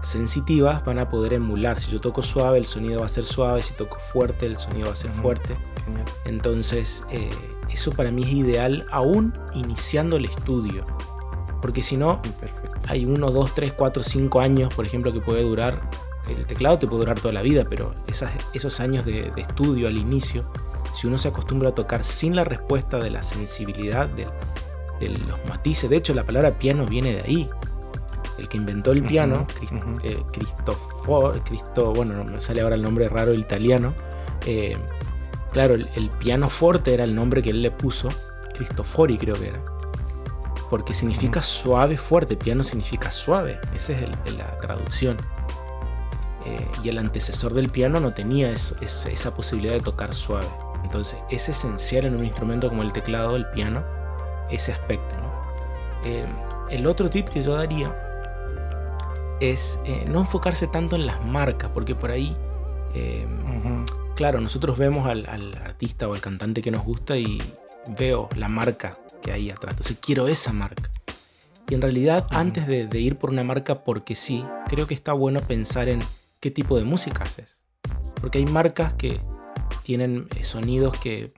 sensitivas 0.02 0.84
van 0.86 1.00
a 1.00 1.10
poder 1.10 1.34
emular. 1.34 1.80
Si 1.80 1.92
yo 1.92 2.02
toco 2.02 2.22
suave, 2.22 2.58
el 2.58 2.66
sonido 2.66 3.02
va 3.02 3.06
a 3.06 3.10
ser 3.10 3.24
suave. 3.26 3.62
Si 3.64 3.74
toco 3.74 3.98
fuerte, 4.00 4.46
el 4.46 4.58
sonido 4.58 4.88
va 4.88 4.94
a 4.94 4.96
ser 4.96 5.12
fuerte. 5.12 5.56
Genial. 5.86 6.06
Entonces, 6.26 7.04
eh, 7.12 7.30
eso 7.70 7.92
para 7.92 8.12
mí 8.12 8.24
es 8.24 8.30
ideal 8.34 8.86
aún 8.92 9.34
iniciando 9.54 10.18
el 10.18 10.26
estudio. 10.26 10.86
Porque 11.62 11.84
si 11.84 11.98
no, 11.98 12.22
Perfecto. 12.22 12.80
hay 12.88 13.06
uno, 13.06 13.32
dos, 13.32 13.54
tres, 13.54 13.74
cuatro, 13.74 14.02
cinco 14.04 14.40
años, 14.40 14.74
por 14.74 14.86
ejemplo, 14.86 15.12
que 15.12 15.20
puede 15.22 15.44
durar. 15.44 15.82
El 16.28 16.46
teclado 16.46 16.78
te 16.80 16.88
puede 16.88 17.00
durar 17.02 17.20
toda 17.20 17.34
la 17.34 17.42
vida, 17.42 17.66
pero 17.70 17.94
esas- 18.08 18.32
esos 18.54 18.80
años 18.80 19.06
de, 19.06 19.32
de 19.36 19.42
estudio 19.42 19.88
al 19.88 19.98
inicio, 19.98 20.44
si 20.94 21.08
uno 21.08 21.18
se 21.18 21.28
acostumbra 21.28 21.70
a 21.70 21.76
tocar 21.76 22.04
sin 22.04 22.36
la 22.36 22.44
respuesta 22.44 22.98
de 22.98 23.10
la 23.10 23.24
sensibilidad 23.24 24.08
del- 24.08 24.30
de 25.00 25.10
los 25.10 25.44
matices, 25.48 25.90
de 25.90 25.96
hecho 25.98 26.14
la 26.14 26.26
palabra 26.26 26.60
piano 26.60 26.86
viene 26.86 27.14
de 27.16 27.22
ahí. 27.22 27.50
El 28.40 28.48
que 28.50 28.58
inventó 28.58 28.92
el 28.92 29.04
piano, 29.04 29.46
Ujú, 29.48 29.60
Cris- 29.60 29.72
ujú. 29.84 30.00
eh, 30.04 30.24
Cristo, 31.46 31.94
bueno, 31.94 32.14
no 32.16 32.24
me 32.24 32.42
sale 32.42 32.62
ahora 32.62 32.76
el 32.76 32.82
nombre 32.82 33.08
raro 33.10 33.34
italiano. 33.34 33.94
eh, 34.46 34.78
claro, 35.52 35.74
el, 35.76 35.90
el 35.96 36.10
piano 36.10 36.50
forte 36.50 36.94
era 36.94 37.04
el 37.04 37.14
nombre 37.14 37.44
que 37.44 37.50
él 37.50 37.62
le 37.62 37.72
puso, 37.72 38.10
Cristofori 38.56 39.18
creo 39.18 39.36
que 39.36 39.50
era 39.50 39.60
porque 40.70 40.94
significa 40.94 41.42
suave, 41.42 41.98
fuerte. 41.98 42.38
Piano 42.38 42.64
significa 42.64 43.10
suave. 43.12 43.60
Esa 43.76 43.94
es 43.94 44.04
el- 44.04 44.38
la 44.38 44.56
traducción. 44.60 45.18
Eh, 46.46 46.68
y 46.84 46.90
el 46.90 47.00
antecesor 47.00 47.54
del 47.56 47.70
piano 47.70 48.00
no 48.00 48.14
tenía 48.14 48.52
eso- 48.52 48.76
es- 48.80 49.08
esa 49.08 49.34
posibilidad 49.34 49.74
de 49.74 49.80
tocar 49.82 50.14
suave. 50.14 50.46
Entonces 50.84 51.18
es 51.32 51.50
esencial 51.50 52.06
en 52.06 52.16
un 52.16 52.24
instrumento 52.24 52.70
como 52.70 52.84
el 52.84 52.94
teclado, 52.94 53.36
el 53.36 53.48
piano, 53.48 53.84
ese 54.52 54.72
aspecto. 54.72 55.16
¿no? 55.18 55.30
El 56.70 56.86
otro 56.86 57.10
tip 57.10 57.28
que 57.30 57.42
yo 57.42 57.56
daría 57.56 58.09
es 59.40 59.80
eh, 59.86 60.06
no 60.08 60.20
enfocarse 60.20 60.68
tanto 60.68 60.96
en 60.96 61.06
las 61.06 61.24
marcas, 61.26 61.70
porque 61.74 61.96
por 61.96 62.12
ahí... 62.12 62.36
eh. 62.94 63.28
Claro, 64.16 64.42
nosotros 64.42 64.78
vemos 64.78 65.08
al, 65.08 65.26
al 65.28 65.56
artista 65.56 66.10
o 66.10 66.14
al 66.14 66.20
cantante 66.20 66.62
que 66.62 66.72
nos 66.72 66.84
gusta 66.84 67.16
y 67.16 67.42
veo 67.98 68.28
la 68.36 68.50
marca 68.50 68.98
que 69.22 69.32
hay 69.32 69.50
atrás. 69.50 69.72
Entonces 69.72 69.98
quiero 70.02 70.28
esa 70.28 70.52
marca. 70.52 70.92
Y 71.70 71.76
en 71.76 71.82
realidad, 71.82 72.28
antes 72.32 72.68
de, 72.68 72.86
de 72.88 73.00
ir 73.00 73.16
por 73.18 73.30
una 73.30 73.46
marca 73.46 73.86
porque 73.86 74.16
sí, 74.16 74.44
creo 74.68 74.88
que 74.88 74.94
está 74.94 75.14
bueno 75.14 75.40
pensar 75.40 75.88
en 75.88 76.02
qué 76.42 76.52
tipo 76.52 76.78
de 76.78 76.84
música 76.84 77.24
haces. 77.24 77.60
Porque 78.20 78.40
hay 78.40 78.46
marcas 78.46 78.92
que 78.92 79.22
tienen 79.84 80.28
eh, 80.36 80.44
sonidos 80.44 80.98
que 80.98 81.34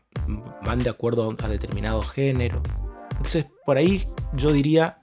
van 0.66 0.80
de 0.80 0.90
acuerdo 0.90 1.36
a 1.40 1.48
determinado 1.48 2.02
género. 2.02 2.64
Entonces, 3.12 3.46
por 3.64 3.78
ahí 3.78 4.08
yo 4.34 4.52
diría, 4.52 5.01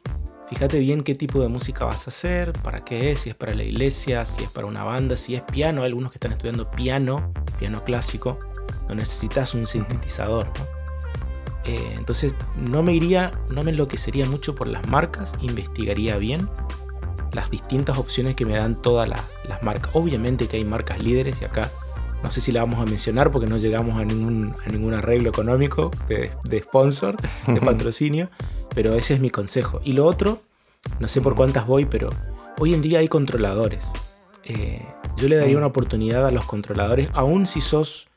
fíjate 0.48 0.78
bien 0.78 1.02
qué 1.02 1.14
tipo 1.14 1.40
de 1.40 1.48
música 1.48 1.84
vas 1.84 2.06
a 2.06 2.10
hacer, 2.10 2.52
para 2.52 2.84
qué 2.84 3.12
es, 3.12 3.20
si 3.20 3.30
es 3.30 3.36
para 3.36 3.54
la 3.54 3.64
iglesia, 3.64 4.24
si 4.24 4.44
es 4.44 4.50
para 4.50 4.66
una 4.66 4.84
banda, 4.84 5.16
si 5.16 5.34
es 5.34 5.42
piano. 5.42 5.82
Hay 5.82 5.88
algunos 5.88 6.10
que 6.10 6.16
están 6.16 6.32
estudiando 6.32 6.70
piano, 6.70 7.32
piano 7.58 7.84
clásico, 7.84 8.38
no 8.88 8.94
necesitas 8.94 9.54
un 9.54 9.66
sintetizador. 9.66 10.46
¿no? 10.46 10.78
Eh, 11.64 11.94
entonces, 11.96 12.34
no 12.56 12.82
me 12.82 12.94
iría, 12.94 13.32
no 13.50 13.62
me 13.62 13.70
enloquecería 13.70 14.26
mucho 14.26 14.54
por 14.54 14.68
las 14.68 14.86
marcas, 14.88 15.34
investigaría 15.40 16.16
bien 16.16 16.48
las 17.32 17.50
distintas 17.50 17.98
opciones 17.98 18.34
que 18.34 18.46
me 18.46 18.56
dan 18.56 18.80
todas 18.80 19.08
las, 19.08 19.20
las 19.46 19.62
marcas. 19.62 19.90
Obviamente 19.94 20.48
que 20.48 20.56
hay 20.56 20.64
marcas 20.64 20.98
líderes 21.02 21.42
y 21.42 21.44
acá 21.44 21.70
no 22.22 22.30
sé 22.30 22.40
si 22.40 22.52
la 22.52 22.60
vamos 22.60 22.80
a 22.80 22.84
mencionar 22.84 23.30
porque 23.30 23.46
no 23.46 23.58
llegamos 23.58 24.00
a 24.00 24.04
ningún, 24.04 24.54
a 24.64 24.70
ningún 24.70 24.94
arreglo 24.94 25.28
económico 25.28 25.90
de, 26.08 26.30
de 26.44 26.62
sponsor, 26.62 27.16
de 27.46 27.60
patrocinio, 27.60 28.30
pero 28.74 28.94
ese 28.94 29.14
es 29.14 29.20
mi 29.20 29.30
consejo. 29.30 29.80
Y 29.84 29.92
lo 29.92 30.04
otro, 30.06 30.42
no 31.00 31.08
sé 31.08 31.20
por 31.20 31.34
cuántas 31.34 31.66
voy, 31.66 31.84
pero 31.86 32.10
hoy 32.58 32.74
en 32.74 32.82
día 32.82 32.98
hay 33.00 33.08
controladores. 33.08 33.86
Eh, 34.44 34.82
yo 35.16 35.28
le 35.28 35.36
daría 35.36 35.54
Mm. 35.54 35.58
una 35.58 35.66
oportunidad 35.66 36.26
a 36.26 36.30
los 36.30 36.44
controladores, 36.44 37.08
aun 37.12 37.46
si 37.46 37.60
sos 37.60 38.08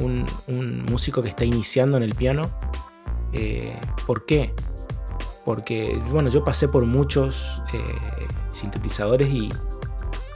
un, 0.00 0.26
un 0.46 0.84
músico 0.84 1.22
que 1.22 1.28
está 1.28 1.44
iniciando 1.44 1.96
en 1.96 2.02
el 2.02 2.14
piano. 2.14 2.50
Eh, 3.32 3.76
¿Por 4.06 4.24
qué? 4.26 4.54
Porque, 5.44 5.98
bueno, 6.10 6.28
yo 6.28 6.44
pasé 6.44 6.68
por 6.68 6.84
muchos 6.84 7.62
eh, 7.72 7.78
sintetizadores 8.50 9.30
y, 9.30 9.50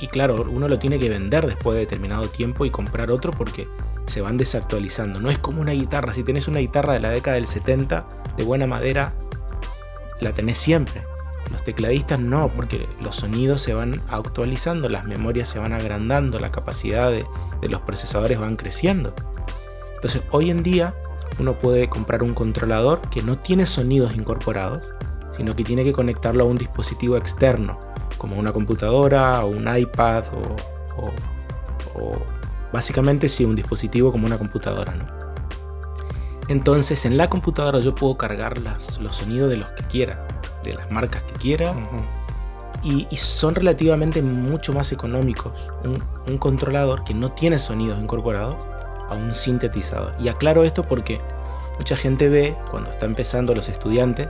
y 0.01 0.07
claro, 0.07 0.47
uno 0.51 0.69
lo 0.69 0.79
tiene 0.79 0.99
que 0.99 1.09
vender 1.09 1.47
después 1.47 1.75
de 1.75 1.81
determinado 1.81 2.29
tiempo 2.29 2.65
y 2.65 2.71
comprar 2.71 3.11
otro 3.11 3.33
porque 3.33 3.69
se 4.07 4.21
van 4.21 4.37
desactualizando. 4.37 5.21
No 5.21 5.31
es 5.31 5.39
como 5.39 5.61
una 5.61 5.73
guitarra. 5.73 6.13
Si 6.15 6.23
tenés 6.25 6.49
una 6.49 6.61
guitarra 6.61 6.95
de 6.95 7.01
la 7.01 7.11
década 7.11 7.35
del 7.37 7.47
70 7.47 8.07
de 8.37 8.45
buena 8.45 8.67
madera, 8.67 9.15
la 10.23 10.33
tenés 10.33 10.59
siempre. 10.59 11.05
Los 11.51 11.65
tecladistas 11.65 12.19
no, 12.19 12.49
porque 12.49 12.89
los 13.01 13.17
sonidos 13.17 13.61
se 13.61 13.75
van 13.75 14.01
actualizando, 14.09 14.89
las 14.89 15.05
memorias 15.05 15.49
se 15.49 15.59
van 15.59 15.73
agrandando, 15.73 16.39
la 16.39 16.53
capacidad 16.53 17.11
de, 17.11 17.27
de 17.61 17.69
los 17.69 17.83
procesadores 17.83 18.39
van 18.39 18.57
creciendo. 18.57 19.15
Entonces, 19.97 20.23
hoy 20.31 20.51
en 20.51 20.63
día 20.63 20.95
uno 21.39 21.55
puede 21.55 21.89
comprar 21.89 22.23
un 22.23 22.35
controlador 22.35 23.01
que 23.11 23.23
no 23.23 23.39
tiene 23.39 23.67
sonidos 23.67 24.15
incorporados, 24.15 24.83
sino 25.37 25.57
que 25.57 25.65
tiene 25.65 25.85
que 25.85 25.93
conectarlo 25.93 26.45
a 26.45 26.47
un 26.47 26.59
dispositivo 26.59 27.17
externo, 27.17 27.79
como 28.19 28.37
una 28.37 28.53
computadora 28.53 29.45
o 29.45 29.49
un 29.49 29.67
iPad 29.77 30.25
o, 30.35 31.13
básicamente 32.73 33.29
sí, 33.29 33.45
un 33.45 33.55
dispositivo 33.55 34.13
como 34.13 34.27
una 34.27 34.39
computadora, 34.39 34.95
¿no? 34.95 35.22
Entonces 36.53 37.07
en 37.07 37.17
la 37.17 37.29
computadora 37.29 37.81
yo 37.81 37.95
puedo 37.95 38.17
cargar 38.19 38.59
las- 38.59 39.01
los 39.01 39.17
sonidos 39.17 39.49
de 39.49 39.57
los 39.57 39.71
que 39.71 39.85
quiera, 39.85 40.29
de 40.63 40.75
las 40.75 40.91
marcas 40.91 41.23
que 41.23 41.33
quiera, 41.33 41.73
y, 42.83 43.07
y 43.11 43.17
son 43.17 43.55
relativamente 43.55 44.21
mucho 44.23 44.73
más 44.75 44.93
económicos 44.93 45.53
un, 45.85 46.03
un 46.27 46.37
controlador 46.39 47.05
que 47.05 47.15
no 47.15 47.33
tiene 47.33 47.59
sonidos 47.59 47.99
incorporados 48.01 48.57
a 49.09 49.15
un 49.15 49.35
sintetizador. 49.35 50.15
Y 50.21 50.29
aclaro 50.29 50.63
esto 50.65 50.87
porque 50.87 51.21
mucha 51.79 51.97
gente 51.97 52.29
ve 52.29 52.55
cuando 52.71 52.91
está 52.91 53.07
empezando 53.07 53.55
los 53.55 53.69
estudiantes, 53.71 54.29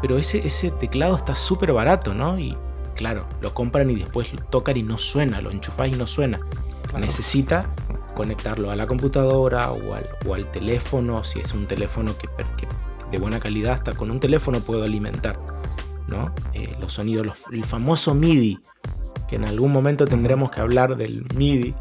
pero 0.00 0.16
ese, 0.16 0.46
ese 0.46 0.70
teclado 0.70 1.16
está 1.16 1.34
súper 1.34 1.72
barato, 1.72 2.14
¿no? 2.14 2.38
Y 2.38 2.56
claro, 2.94 3.26
lo 3.42 3.52
compran 3.52 3.90
y 3.90 3.96
después 3.96 4.32
lo 4.32 4.42
tocan 4.44 4.76
y 4.78 4.82
no 4.82 4.96
suena, 4.96 5.40
lo 5.42 5.50
enchufás 5.50 5.88
y 5.88 5.92
no 5.92 6.06
suena. 6.06 6.38
Claro. 6.88 7.04
Necesita 7.04 7.66
conectarlo 8.16 8.70
a 8.72 8.76
la 8.76 8.86
computadora 8.88 9.70
o 9.70 9.94
al, 9.94 10.08
o 10.26 10.34
al 10.34 10.50
teléfono, 10.50 11.22
si 11.22 11.38
es 11.38 11.52
un 11.54 11.66
teléfono 11.66 12.16
que, 12.18 12.28
de 13.12 13.18
buena 13.18 13.38
calidad, 13.38 13.74
hasta 13.74 13.92
con 13.94 14.10
un 14.10 14.18
teléfono 14.18 14.58
puedo 14.60 14.82
alimentar. 14.82 15.38
¿no? 16.08 16.32
Eh, 16.52 16.74
los 16.80 16.92
sonidos, 16.94 17.26
los- 17.26 17.42
el 17.52 17.64
famoso 17.64 18.14
MIDI, 18.14 18.58
que 19.28 19.36
en 19.36 19.44
algún 19.44 19.72
momento 19.72 20.06
tendremos 20.06 20.50
que 20.50 20.60
hablar 20.60 20.96
del 20.96 21.24
MIDI, 21.36 21.74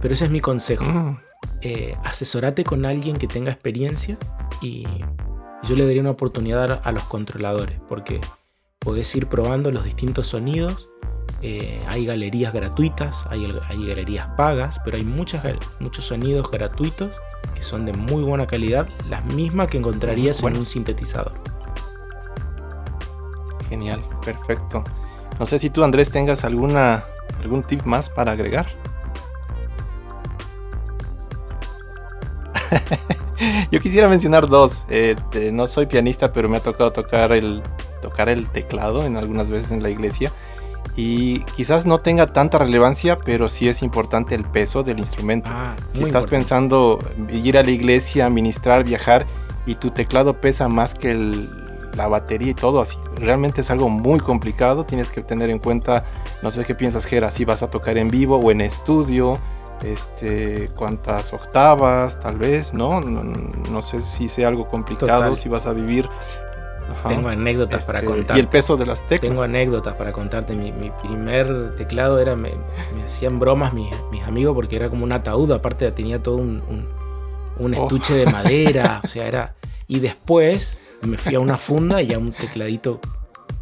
Pero 0.00 0.14
ese 0.14 0.24
es 0.24 0.30
mi 0.32 0.40
consejo. 0.40 0.84
Mm. 0.84 1.18
Eh, 1.60 1.96
asesorate 2.04 2.64
con 2.64 2.84
alguien 2.84 3.16
que 3.18 3.28
tenga 3.28 3.52
experiencia 3.52 4.16
y 4.60 4.84
yo 5.62 5.76
le 5.76 5.86
daría 5.86 6.00
una 6.00 6.10
oportunidad 6.10 6.80
a 6.84 6.92
los 6.92 7.04
controladores, 7.04 7.80
porque 7.88 8.20
podés 8.80 9.14
ir 9.14 9.26
probando 9.28 9.70
los 9.70 9.84
distintos 9.84 10.26
sonidos. 10.26 10.88
Eh, 11.40 11.82
hay 11.88 12.06
galerías 12.06 12.52
gratuitas, 12.52 13.26
hay, 13.28 13.44
hay, 13.68 13.86
galerías 13.86 14.28
pagas, 14.36 14.80
pero 14.84 14.96
hay 14.96 15.04
muchas, 15.04 15.44
muchos 15.80 16.04
sonidos 16.04 16.50
gratuitos 16.50 17.10
que 17.54 17.62
son 17.62 17.84
de 17.84 17.92
muy 17.92 18.22
buena 18.22 18.46
calidad, 18.46 18.88
las 19.08 19.24
mismas 19.24 19.68
que 19.68 19.78
encontrarías 19.78 20.42
en 20.42 20.56
un 20.56 20.62
sintetizador. 20.62 21.32
Genial, 23.68 24.04
perfecto. 24.24 24.84
No 25.38 25.46
sé 25.46 25.58
si 25.58 25.70
tú 25.70 25.82
Andrés 25.82 26.10
tengas 26.10 26.44
alguna, 26.44 27.04
algún 27.40 27.62
tip 27.62 27.82
más 27.84 28.08
para 28.08 28.32
agregar. 28.32 28.66
Yo 33.70 33.80
quisiera 33.80 34.08
mencionar 34.08 34.46
dos. 34.46 34.84
Eh, 34.88 35.16
no 35.52 35.66
soy 35.66 35.86
pianista, 35.86 36.32
pero 36.32 36.48
me 36.48 36.58
ha 36.58 36.60
tocado 36.60 36.92
tocar 36.92 37.32
el, 37.32 37.62
tocar 38.00 38.28
el 38.28 38.46
teclado 38.48 39.04
en 39.04 39.16
algunas 39.16 39.50
veces 39.50 39.72
en 39.72 39.82
la 39.82 39.90
iglesia. 39.90 40.32
Y 40.94 41.40
quizás 41.56 41.86
no 41.86 42.00
tenga 42.00 42.32
tanta 42.32 42.58
relevancia, 42.58 43.16
pero 43.16 43.48
sí 43.48 43.68
es 43.68 43.82
importante 43.82 44.34
el 44.34 44.44
peso 44.44 44.82
del 44.82 44.98
instrumento. 44.98 45.50
Ah, 45.52 45.74
si 45.90 46.02
estás 46.02 46.26
pensando 46.26 46.98
ir 47.30 47.56
a 47.56 47.62
la 47.62 47.70
iglesia, 47.70 48.28
ministrar, 48.28 48.84
viajar, 48.84 49.26
y 49.64 49.76
tu 49.76 49.90
teclado 49.90 50.40
pesa 50.40 50.68
más 50.68 50.94
que 50.94 51.14
la 51.94 52.08
batería 52.08 52.50
y 52.50 52.54
todo, 52.54 52.80
así 52.80 52.98
realmente 53.16 53.60
es 53.60 53.70
algo 53.70 53.88
muy 53.88 54.20
complicado. 54.20 54.84
Tienes 54.84 55.10
que 55.10 55.22
tener 55.22 55.50
en 55.50 55.58
cuenta, 55.58 56.04
no 56.42 56.50
sé 56.50 56.64
qué 56.64 56.74
piensas, 56.74 57.04
Gera, 57.06 57.30
si 57.30 57.44
vas 57.44 57.62
a 57.62 57.70
tocar 57.70 57.96
en 57.96 58.10
vivo 58.10 58.36
o 58.36 58.50
en 58.50 58.60
estudio 58.60 59.38
este, 59.82 60.70
cuántas 60.76 61.32
octavas, 61.32 62.20
tal 62.20 62.36
vez, 62.36 62.72
¿no? 62.72 63.00
No, 63.00 63.82
sé 63.82 64.02
si 64.02 64.28
sea 64.28 64.48
algo 64.48 64.68
complicado, 64.68 65.36
si 65.36 65.48
vas 65.48 65.66
a 65.66 65.72
vivir. 65.72 66.08
Tengo 67.08 67.28
anécdotas 67.28 67.86
para 67.86 68.02
contar. 68.02 68.36
Este, 68.36 68.36
y 68.36 68.40
el 68.40 68.48
peso 68.48 68.76
de 68.76 68.86
las 68.86 69.02
teclas. 69.02 69.30
Tengo 69.30 69.42
anécdotas 69.42 69.94
para 69.94 70.12
contarte. 70.12 70.54
Mi, 70.54 70.72
primer 71.02 71.74
teclado 71.76 72.18
era, 72.18 72.36
me, 72.36 72.52
hacían 73.04 73.38
bromas 73.38 73.72
mis, 73.72 73.92
amigos 74.26 74.54
porque 74.54 74.76
era 74.76 74.88
como 74.88 75.04
un 75.04 75.12
ataúd, 75.12 75.50
aparte 75.52 75.90
tenía 75.92 76.22
todo 76.22 76.36
un, 76.36 76.62
un, 77.58 77.74
oh. 77.74 77.82
estuche 77.82 78.14
de 78.14 78.26
madera, 78.26 79.00
o 79.04 79.06
sea, 79.06 79.26
era... 79.26 79.54
Y 79.88 80.00
después 80.00 80.80
me 81.02 81.18
fui 81.18 81.34
a 81.34 81.40
una 81.40 81.58
funda 81.58 82.00
y 82.00 82.12
a 82.12 82.18
un 82.18 82.32
tecladito 82.32 83.00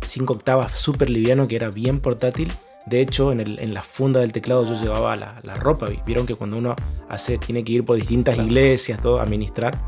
5 0.03 0.33
octavas 0.33 0.79
súper 0.79 1.11
liviano 1.11 1.49
que 1.49 1.57
era 1.57 1.71
bien 1.71 1.99
portátil 2.01 2.53
de 2.87 3.01
hecho, 3.01 3.31
en, 3.33 3.75
la 3.75 3.83
funda 3.83 4.21
del 4.21 4.33
teclado 4.33 4.64
yo 4.64 4.75
llevaba 4.75 5.14
la, 5.14 5.55
ropa. 5.55 5.88
Vieron 6.07 6.27
que 6.27 6.35
cuando 6.35 6.57
uno 6.57 6.75
hace, 7.09 7.38
tiene 7.38 7.62
que 7.62 7.73
ir 7.73 7.85
por 7.85 7.97
distintas 7.97 8.38
iglesias, 8.38 9.01
todo, 9.01 9.21
a 9.21 9.27
ministrar. 9.27 9.79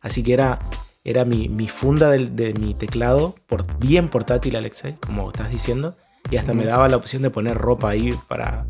Así 0.00 0.22
que 0.22 0.32
era, 0.32 0.58
era 1.04 1.24
mi, 1.24 1.48
funda 1.68 2.10
de 2.10 2.54
mi 2.54 2.74
teclado, 2.74 3.34
por, 3.46 3.78
bien 3.78 4.08
portátil, 4.08 4.56
Alexei, 4.56 4.94
como 4.94 5.30
estás 5.30 5.50
diciendo. 5.50 5.96
Y 6.30 6.36
hasta 6.36 6.54
me 6.54 6.64
daba 6.64 6.88
la 6.88 6.96
opción 6.96 7.22
de 7.22 7.30
poner 7.30 7.58
ropa 7.58 7.90
ahí 7.90 8.14
para, 8.28 8.66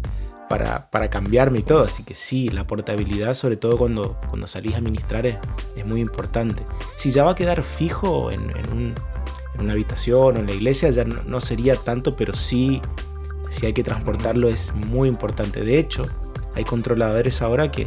para, 0.48 1.08
cambiarme 1.08 1.60
y 1.60 1.62
todo. 1.62 1.84
Así 1.84 2.02
que 2.02 2.14
sí, 2.14 2.48
la 2.48 2.66
portabilidad, 2.66 3.34
sobre 3.34 3.56
todo 3.56 3.76
cuando, 3.76 4.18
cuando 4.28 4.46
salís 4.46 4.74
a 4.74 4.80
ministrar, 4.80 5.26
es, 5.26 5.36
muy 5.84 6.00
importante. 6.00 6.64
Si 6.96 7.10
ya 7.10 7.24
va 7.24 7.32
a 7.32 7.34
quedar 7.34 7.62
fijo 7.62 8.30
en, 8.30 8.94
una 9.58 9.72
habitación 9.72 10.36
o 10.36 10.40
en 10.40 10.46
la 10.46 10.52
iglesia, 10.52 10.90
ya 10.90 11.04
no 11.04 11.40
sería 11.40 11.76
tanto, 11.76 12.16
pero 12.16 12.32
sí 12.32 12.80
si 13.50 13.66
hay 13.66 13.74
que 13.74 13.84
transportarlo 13.84 14.48
es 14.48 14.74
muy 14.74 15.08
importante. 15.08 15.62
De 15.62 15.78
hecho, 15.78 16.06
hay 16.54 16.64
controladores 16.64 17.42
ahora 17.42 17.70
que, 17.70 17.86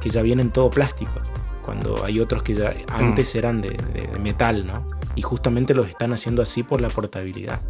que 0.00 0.10
ya 0.10 0.22
vienen 0.22 0.50
todo 0.50 0.70
plásticos, 0.70 1.22
cuando 1.62 2.04
hay 2.04 2.20
otros 2.20 2.42
que 2.42 2.54
ya 2.54 2.74
antes 2.88 3.34
mm. 3.34 3.38
eran 3.38 3.60
de, 3.60 3.76
metal, 4.20 4.66
¿no? 4.66 4.86
Y 5.14 5.22
justamente 5.22 5.74
los 5.74 5.88
están 5.88 6.12
haciendo 6.12 6.42
así 6.42 6.62
por 6.62 6.80
la 6.80 6.88
portabilidad. 6.88 7.60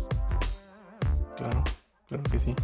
Claro, 1.37 1.65
claro 2.09 2.23
que 2.25 2.41
sí. 2.41 2.55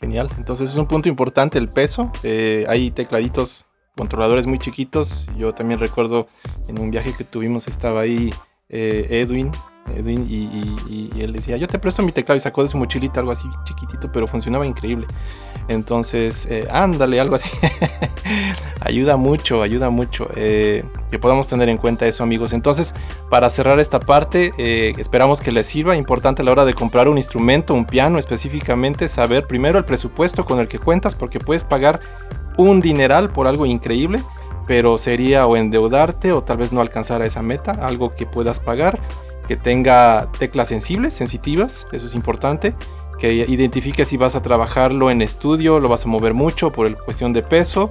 Genial. 0.00 0.28
Entonces 0.36 0.70
es 0.70 0.76
un 0.76 0.86
punto 0.86 1.08
importante 1.08 1.58
el 1.58 1.68
peso. 1.68 2.10
Eh, 2.22 2.64
hay 2.68 2.90
tecladitos, 2.90 3.66
controladores 3.96 4.46
muy 4.46 4.58
chiquitos. 4.58 5.26
Yo 5.36 5.54
también 5.54 5.78
recuerdo 5.78 6.28
en 6.68 6.80
un 6.80 6.90
viaje 6.90 7.14
que 7.16 7.24
tuvimos 7.24 7.68
estaba 7.68 8.00
ahí 8.00 8.32
eh, 8.68 9.06
Edwin, 9.10 9.52
Edwin 9.94 10.26
y, 10.28 11.10
él 11.20 11.32
decía, 11.32 11.56
yo 11.56 11.66
te 11.66 11.78
presto 11.78 12.02
mi 12.02 12.12
teclado 12.12 12.36
y 12.36 12.40
sacó 12.40 12.62
de 12.62 12.68
su 12.68 12.76
mochilita 12.78 13.20
algo 13.20 13.32
así 13.32 13.46
chiquitito, 13.64 14.10
pero 14.10 14.26
funcionaba 14.26 14.66
increíble. 14.66 15.06
Entonces, 15.68 16.46
eh, 16.50 16.66
ándale, 16.70 17.20
algo 17.20 17.36
así. 17.36 17.48
ayuda 18.80 19.16
mucho, 19.16 19.62
ayuda 19.62 19.90
mucho. 19.90 20.28
Eh, 20.34 20.84
que 21.10 21.18
podamos 21.18 21.48
tener 21.48 21.68
en 21.68 21.78
cuenta 21.78 22.06
eso, 22.06 22.24
amigos. 22.24 22.52
Entonces, 22.52 22.94
para 23.30 23.48
cerrar 23.50 23.78
esta 23.78 24.00
parte, 24.00 24.52
eh, 24.58 24.94
esperamos 24.98 25.40
que 25.40 25.52
les 25.52 25.66
sirva. 25.66 25.96
Importante 25.96 26.42
a 26.42 26.44
la 26.44 26.52
hora 26.52 26.64
de 26.64 26.74
comprar 26.74 27.08
un 27.08 27.16
instrumento, 27.16 27.74
un 27.74 27.84
piano 27.84 28.18
específicamente, 28.18 29.08
saber 29.08 29.46
primero 29.46 29.78
el 29.78 29.84
presupuesto 29.84 30.44
con 30.44 30.58
el 30.58 30.68
que 30.68 30.78
cuentas, 30.78 31.14
porque 31.14 31.38
puedes 31.38 31.64
pagar 31.64 32.00
un 32.56 32.80
dineral 32.80 33.30
por 33.30 33.46
algo 33.46 33.66
increíble 33.66 34.22
pero 34.66 34.96
sería 34.96 35.46
o 35.46 35.56
endeudarte 35.56 36.32
o 36.32 36.44
tal 36.44 36.58
vez 36.58 36.72
no 36.72 36.80
alcanzar 36.80 37.20
a 37.20 37.26
esa 37.26 37.42
meta, 37.42 37.72
algo 37.72 38.14
que 38.14 38.26
puedas 38.26 38.60
pagar 38.60 39.00
que 39.52 39.58
tenga 39.58 40.30
teclas 40.38 40.68
sensibles, 40.68 41.12
sensitivas, 41.12 41.86
eso 41.92 42.06
es 42.06 42.14
importante, 42.14 42.74
que 43.18 43.34
identifique 43.34 44.06
si 44.06 44.16
vas 44.16 44.34
a 44.34 44.40
trabajarlo 44.40 45.10
en 45.10 45.20
estudio, 45.20 45.78
lo 45.78 45.90
vas 45.90 46.06
a 46.06 46.08
mover 46.08 46.32
mucho 46.32 46.72
por 46.72 46.86
el 46.86 46.96
cuestión 46.96 47.34
de 47.34 47.42
peso, 47.42 47.90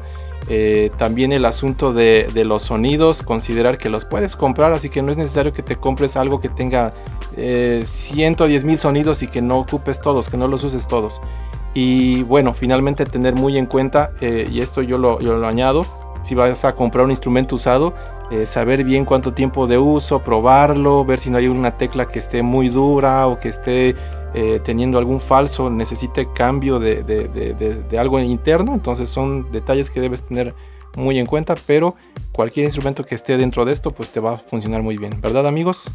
eh, 0.50 0.90
también 0.98 1.32
el 1.32 1.46
asunto 1.46 1.94
de, 1.94 2.32
los 2.48 2.64
sonidos, 2.64 3.22
considerar 3.22 3.78
que 3.78 3.90
los 3.90 4.06
puedes 4.06 4.36
comprar, 4.36 4.72
así 4.72 4.90
que 4.90 5.04
no 5.04 5.12
es 5.12 5.18
necesario 5.18 5.54
que 5.54 5.62
te 5.62 5.76
compres 5.76 6.18
algo 6.18 6.40
que 6.40 6.50
tenga 6.50 6.94
110 7.36 8.64
eh, 8.64 8.66
mil 8.66 8.80
sonidos 8.80 9.22
y 9.22 9.28
que 9.28 9.44
no 9.44 9.60
ocupes 9.60 10.02
todos, 10.02 10.30
que 10.30 10.38
no 10.38 10.48
los 10.48 10.64
uses 10.64 10.88
todos. 10.88 11.22
Y 11.76 12.24
bueno, 12.24 12.56
finalmente 12.56 13.06
tener 13.06 13.36
muy 13.36 13.60
en 13.60 13.68
cuenta, 13.68 14.14
eh, 14.20 14.50
y 14.52 14.62
esto 14.62 14.82
yo 14.82 14.98
lo, 14.98 15.22
yo 15.22 15.38
lo 15.38 15.48
añado, 15.48 15.86
si 16.24 16.34
vas 16.34 16.66
a 16.66 16.74
comprar 16.74 17.06
un 17.06 17.12
instrumento 17.12 17.54
usado, 17.54 17.94
eh, 18.32 18.46
saber 18.46 18.86
bien 18.86 19.04
cuánto 19.04 19.34
tiempo 19.34 19.68
de 19.68 19.78
uso, 19.78 20.24
probarlo, 20.24 21.04
ver 21.04 21.20
si 21.20 21.30
no 21.30 21.38
hay 21.38 21.48
una 21.48 21.78
tecla 21.78 22.08
que 22.08 22.20
esté 22.20 22.42
muy 22.42 22.70
dura 22.70 23.28
o 23.28 23.38
que 23.38 23.50
esté 23.50 23.94
eh, 24.34 24.62
teniendo 24.64 24.98
algún 24.98 25.20
falso, 25.20 25.70
necesite 25.70 26.30
cambio 26.34 26.80
de, 26.80 27.04
de, 27.04 28.00
algo 28.00 28.20
interno. 28.20 28.74
Entonces 28.74 29.10
son 29.10 29.52
detalles 29.52 29.90
que 29.90 30.00
debes 30.00 30.24
tener 30.24 30.56
muy 30.96 31.20
en 31.20 31.26
cuenta, 31.26 31.56
pero 31.68 31.96
cualquier 32.32 32.66
instrumento 32.66 33.06
que 33.06 33.16
esté 33.16 33.38
dentro 33.38 33.66
de 33.66 33.74
esto, 33.74 33.92
pues 33.92 34.10
te 34.12 34.22
va 34.22 34.34
a 34.34 34.38
funcionar 34.38 34.82
muy 34.82 34.98
bien, 34.98 35.20
¿verdad 35.20 35.46
amigos? 35.46 35.92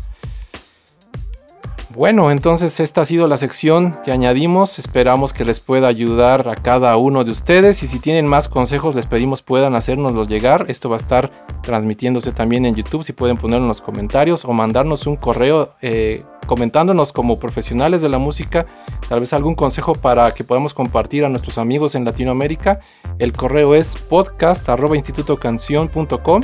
Bueno, 1.96 2.30
entonces 2.30 2.78
esta 2.78 3.00
ha 3.00 3.06
sido 3.06 3.26
la 3.26 3.38
sección 3.38 3.96
que 4.04 4.12
añadimos. 4.12 4.78
Esperamos 4.78 5.32
que 5.32 5.46
les 5.46 5.60
pueda 5.60 5.88
ayudar 5.88 6.46
a 6.46 6.56
cada 6.56 6.94
uno 6.98 7.24
de 7.24 7.30
ustedes. 7.30 7.82
Y 7.82 7.86
si 7.86 8.00
tienen 8.00 8.26
más 8.26 8.50
consejos, 8.50 8.94
les 8.94 9.06
pedimos 9.06 9.40
puedan 9.40 9.74
hacernoslos 9.74 10.28
llegar. 10.28 10.66
Esto 10.68 10.90
va 10.90 10.96
a 10.96 10.98
estar 10.98 11.32
transmitiéndose 11.62 12.32
también 12.32 12.66
en 12.66 12.74
YouTube. 12.74 13.02
Si 13.02 13.14
pueden 13.14 13.38
ponerlo 13.38 13.64
en 13.64 13.68
los 13.68 13.80
comentarios 13.80 14.44
o 14.44 14.52
mandarnos 14.52 15.06
un 15.06 15.16
correo 15.16 15.70
eh, 15.80 16.22
comentándonos 16.46 17.12
como 17.12 17.38
profesionales 17.38 18.02
de 18.02 18.10
la 18.10 18.18
música, 18.18 18.66
tal 19.08 19.20
vez 19.20 19.32
algún 19.32 19.54
consejo 19.54 19.94
para 19.94 20.30
que 20.32 20.44
podamos 20.44 20.74
compartir 20.74 21.24
a 21.24 21.30
nuestros 21.30 21.56
amigos 21.56 21.94
en 21.94 22.04
Latinoamérica. 22.04 22.80
El 23.18 23.32
correo 23.32 23.74
es 23.74 23.96
podcast.institutocanción.com. 23.96 26.42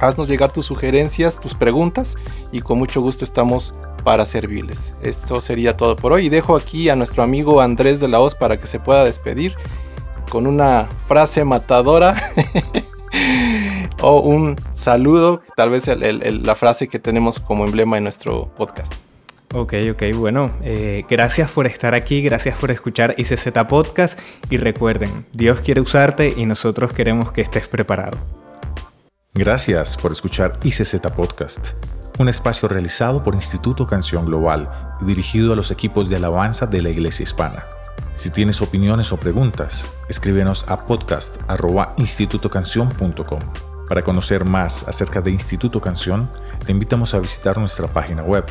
Haznos 0.00 0.28
llegar 0.28 0.52
tus 0.52 0.66
sugerencias, 0.66 1.38
tus 1.38 1.54
preguntas 1.54 2.16
y 2.50 2.60
con 2.60 2.78
mucho 2.78 3.00
gusto 3.00 3.24
estamos 3.24 3.72
para 4.04 4.26
servirles. 4.26 4.94
Esto 5.02 5.40
sería 5.40 5.76
todo 5.76 5.96
por 5.96 6.12
hoy 6.12 6.26
y 6.26 6.28
dejo 6.28 6.56
aquí 6.56 6.88
a 6.88 6.96
nuestro 6.96 7.22
amigo 7.22 7.60
Andrés 7.60 7.98
de 7.98 8.08
la 8.08 8.20
Hoz 8.20 8.34
para 8.34 8.58
que 8.58 8.66
se 8.66 8.78
pueda 8.78 9.04
despedir 9.04 9.54
con 10.28 10.46
una 10.46 10.88
frase 11.08 11.44
matadora 11.44 12.14
o 14.02 14.20
un 14.20 14.56
saludo, 14.72 15.42
tal 15.56 15.70
vez 15.70 15.88
la 15.88 16.54
frase 16.54 16.88
que 16.88 16.98
tenemos 16.98 17.40
como 17.40 17.64
emblema 17.64 17.96
en 17.96 18.04
nuestro 18.04 18.48
podcast. 18.56 18.94
Ok, 19.54 19.74
ok, 19.92 20.02
bueno, 20.16 20.50
eh, 20.62 21.04
gracias 21.08 21.50
por 21.50 21.66
estar 21.66 21.94
aquí, 21.94 22.22
gracias 22.22 22.58
por 22.58 22.72
escuchar 22.72 23.14
ICZ 23.16 23.50
Podcast 23.68 24.18
y 24.50 24.56
recuerden, 24.56 25.26
Dios 25.32 25.60
quiere 25.60 25.80
usarte 25.80 26.34
y 26.36 26.44
nosotros 26.44 26.92
queremos 26.92 27.30
que 27.30 27.42
estés 27.42 27.68
preparado. 27.68 28.18
Gracias 29.32 29.96
por 29.96 30.10
escuchar 30.12 30.58
ICZ 30.64 30.96
Podcast 31.14 31.68
un 32.18 32.28
espacio 32.28 32.68
realizado 32.68 33.22
por 33.22 33.34
Instituto 33.34 33.86
Canción 33.86 34.26
Global 34.26 34.96
y 35.00 35.04
dirigido 35.04 35.52
a 35.52 35.56
los 35.56 35.70
equipos 35.70 36.08
de 36.08 36.16
alabanza 36.16 36.66
de 36.66 36.82
la 36.82 36.88
Iglesia 36.90 37.22
Hispana. 37.24 37.64
Si 38.14 38.30
tienes 38.30 38.62
opiniones 38.62 39.12
o 39.12 39.16
preguntas, 39.16 39.88
escríbenos 40.08 40.64
a 40.68 40.86
podcast.institutocanción.com. 40.86 43.40
Para 43.88 44.02
conocer 44.02 44.44
más 44.44 44.86
acerca 44.88 45.20
de 45.20 45.32
Instituto 45.32 45.80
Canción, 45.80 46.30
te 46.64 46.70
invitamos 46.72 47.14
a 47.14 47.18
visitar 47.18 47.58
nuestra 47.58 47.88
página 47.88 48.22
web 48.22 48.44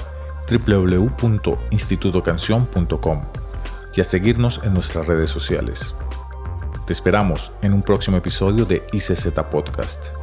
www.institutocanción.com 0.49 3.21
y 3.95 4.02
a 4.02 4.04
seguirnos 4.04 4.60
en 4.63 4.73
nuestras 4.73 5.06
redes 5.08 5.30
sociales. 5.30 5.95
Te 6.86 6.91
esperamos 6.91 7.54
en 7.62 7.71
un 7.73 7.82
próximo 7.82 8.17
episodio 8.17 8.65
de 8.65 8.86
ICZ 8.91 9.28
Podcast. 9.49 10.22